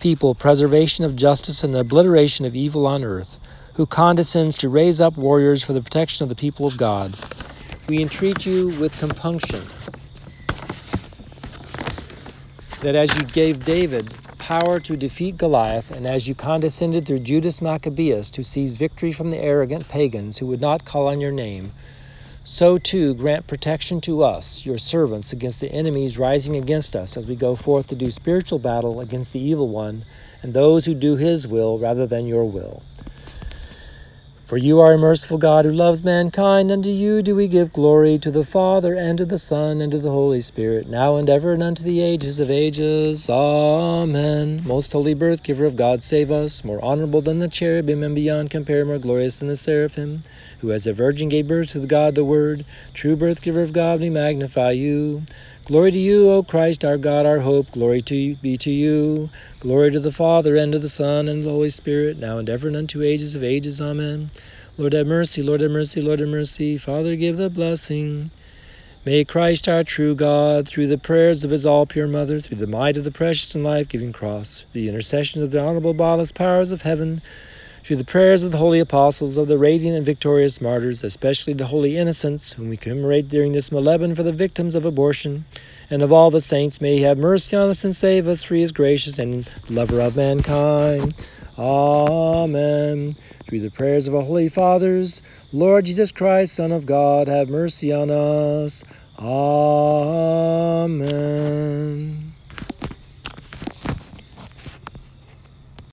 people 0.00 0.34
preservation 0.34 1.04
of 1.04 1.14
justice 1.14 1.62
and 1.62 1.74
the 1.74 1.80
obliteration 1.80 2.46
of 2.46 2.56
evil 2.56 2.86
on 2.86 3.04
earth, 3.04 3.36
who 3.74 3.86
condescends 3.86 4.58
to 4.58 4.68
raise 4.68 5.00
up 5.00 5.16
warriors 5.16 5.62
for 5.62 5.72
the 5.72 5.80
protection 5.80 6.22
of 6.22 6.28
the 6.28 6.34
people 6.34 6.66
of 6.66 6.76
God. 6.76 7.16
We 7.88 8.00
entreat 8.00 8.44
you 8.44 8.68
with 8.80 8.98
compunction 8.98 9.62
that 12.82 12.94
as 12.94 13.16
you 13.16 13.24
gave 13.26 13.64
David 13.64 14.12
power 14.38 14.80
to 14.80 14.96
defeat 14.96 15.38
Goliath, 15.38 15.92
and 15.92 16.04
as 16.04 16.26
you 16.26 16.34
condescended 16.34 17.06
through 17.06 17.20
Judas 17.20 17.62
Maccabeus 17.62 18.32
to 18.32 18.42
seize 18.42 18.74
victory 18.74 19.12
from 19.12 19.30
the 19.30 19.38
arrogant 19.38 19.88
pagans 19.88 20.38
who 20.38 20.46
would 20.46 20.60
not 20.60 20.84
call 20.84 21.06
on 21.06 21.20
your 21.20 21.30
name, 21.30 21.70
so 22.44 22.76
too 22.76 23.14
grant 23.14 23.46
protection 23.46 24.00
to 24.00 24.24
us, 24.24 24.66
your 24.66 24.78
servants, 24.78 25.32
against 25.32 25.60
the 25.60 25.70
enemies 25.70 26.18
rising 26.18 26.56
against 26.56 26.96
us 26.96 27.16
as 27.16 27.24
we 27.24 27.36
go 27.36 27.54
forth 27.54 27.86
to 27.86 27.94
do 27.94 28.10
spiritual 28.10 28.58
battle 28.58 29.00
against 29.00 29.32
the 29.32 29.38
evil 29.38 29.68
one 29.68 30.04
and 30.42 30.52
those 30.52 30.86
who 30.86 30.94
do 30.94 31.14
his 31.14 31.46
will 31.46 31.78
rather 31.78 32.04
than 32.04 32.26
your 32.26 32.44
will. 32.44 32.82
For 34.52 34.58
you 34.58 34.80
are 34.80 34.92
a 34.92 34.98
merciful 34.98 35.38
God 35.38 35.64
who 35.64 35.72
loves 35.72 36.04
mankind. 36.04 36.70
Unto 36.70 36.90
you 36.90 37.22
do 37.22 37.34
we 37.34 37.48
give 37.48 37.72
glory 37.72 38.18
to 38.18 38.30
the 38.30 38.44
Father, 38.44 38.94
and 38.94 39.16
to 39.16 39.24
the 39.24 39.38
Son, 39.38 39.80
and 39.80 39.90
to 39.92 39.98
the 39.98 40.10
Holy 40.10 40.42
Spirit, 40.42 40.90
now 40.90 41.16
and 41.16 41.30
ever, 41.30 41.54
and 41.54 41.62
unto 41.62 41.82
the 41.82 42.02
ages 42.02 42.38
of 42.38 42.50
ages. 42.50 43.30
Amen. 43.30 44.60
Most 44.66 44.92
holy 44.92 45.14
birth, 45.14 45.42
giver 45.42 45.64
of 45.64 45.76
God, 45.76 46.02
save 46.02 46.30
us. 46.30 46.64
More 46.64 46.84
honorable 46.84 47.22
than 47.22 47.38
the 47.38 47.48
cherubim, 47.48 48.02
and 48.02 48.14
beyond 48.14 48.50
compare, 48.50 48.84
more 48.84 48.98
glorious 48.98 49.38
than 49.38 49.48
the 49.48 49.56
seraphim, 49.56 50.22
who 50.60 50.70
as 50.70 50.86
a 50.86 50.92
virgin 50.92 51.30
gave 51.30 51.48
birth 51.48 51.70
to 51.70 51.80
the 51.80 51.86
God 51.86 52.14
the 52.14 52.22
Word. 52.22 52.66
True 52.92 53.16
birth, 53.16 53.40
giver 53.40 53.62
of 53.62 53.72
God, 53.72 54.00
we 54.00 54.10
magnify 54.10 54.72
you. 54.72 55.22
Glory 55.72 55.90
to 55.90 55.98
you, 55.98 56.28
O 56.28 56.42
Christ, 56.42 56.84
our 56.84 56.98
God, 56.98 57.24
our 57.24 57.38
hope. 57.38 57.70
Glory 57.72 58.02
to 58.02 58.34
be 58.36 58.58
to 58.58 58.70
you. 58.70 59.30
Glory 59.58 59.90
to 59.90 60.00
the 60.00 60.12
Father, 60.12 60.54
and 60.54 60.70
to 60.72 60.78
the 60.78 60.86
Son, 60.86 61.30
and 61.30 61.40
to 61.40 61.46
the 61.46 61.54
Holy 61.54 61.70
Spirit, 61.70 62.18
now 62.18 62.36
and 62.36 62.50
ever, 62.50 62.68
and 62.68 62.76
unto 62.76 63.02
ages 63.02 63.34
of 63.34 63.42
ages. 63.42 63.80
Amen. 63.80 64.28
Lord 64.76 64.92
have 64.92 65.06
mercy, 65.06 65.42
Lord 65.42 65.62
have 65.62 65.70
mercy, 65.70 66.02
Lord 66.02 66.20
have 66.20 66.28
mercy. 66.28 66.76
Father, 66.76 67.16
give 67.16 67.38
the 67.38 67.48
blessing. 67.48 68.30
May 69.06 69.24
Christ, 69.24 69.66
our 69.66 69.82
true 69.82 70.14
God, 70.14 70.68
through 70.68 70.88
the 70.88 70.98
prayers 70.98 71.42
of 71.42 71.50
his 71.50 71.64
all 71.64 71.86
pure 71.86 72.06
mother, 72.06 72.38
through 72.38 72.58
the 72.58 72.66
might 72.66 72.98
of 72.98 73.04
the 73.04 73.10
precious 73.10 73.54
and 73.54 73.64
life 73.64 73.88
giving 73.88 74.12
cross, 74.12 74.66
the 74.74 74.90
intercession 74.90 75.42
of 75.42 75.52
the 75.52 75.64
honorable 75.64 75.94
bodiless 75.94 76.32
powers 76.32 76.70
of 76.70 76.82
heaven, 76.82 77.22
through 77.82 77.96
the 77.96 78.04
prayers 78.04 78.42
of 78.44 78.52
the 78.52 78.58
holy 78.58 78.78
apostles, 78.78 79.36
of 79.36 79.48
the 79.48 79.58
radiant 79.58 79.96
and 79.96 80.06
victorious 80.06 80.60
martyrs, 80.60 81.02
especially 81.02 81.52
the 81.52 81.66
holy 81.66 81.96
innocents, 81.96 82.52
whom 82.52 82.68
we 82.68 82.76
commemorate 82.76 83.28
during 83.28 83.52
this 83.52 83.70
Moleben 83.70 84.14
for 84.14 84.22
the 84.22 84.32
victims 84.32 84.74
of 84.74 84.84
abortion, 84.84 85.44
and 85.90 86.00
of 86.02 86.12
all 86.12 86.30
the 86.30 86.40
saints, 86.40 86.80
may 86.80 86.98
he 86.98 87.02
have 87.02 87.18
mercy 87.18 87.56
on 87.56 87.68
us 87.68 87.84
and 87.84 87.94
save 87.94 88.28
us, 88.28 88.42
for 88.42 88.54
he 88.54 88.62
is 88.62 88.72
gracious 88.72 89.18
and 89.18 89.48
lover 89.68 90.00
of 90.00 90.16
mankind. 90.16 91.14
Amen. 91.58 93.12
Through 93.46 93.60
the 93.60 93.70
prayers 93.70 94.08
of 94.08 94.14
our 94.14 94.22
holy 94.22 94.48
fathers, 94.48 95.20
Lord 95.52 95.84
Jesus 95.84 96.10
Christ, 96.12 96.54
Son 96.54 96.72
of 96.72 96.86
God, 96.86 97.28
have 97.28 97.50
mercy 97.50 97.92
on 97.92 98.10
us. 98.10 98.82
Amen. 99.18 100.62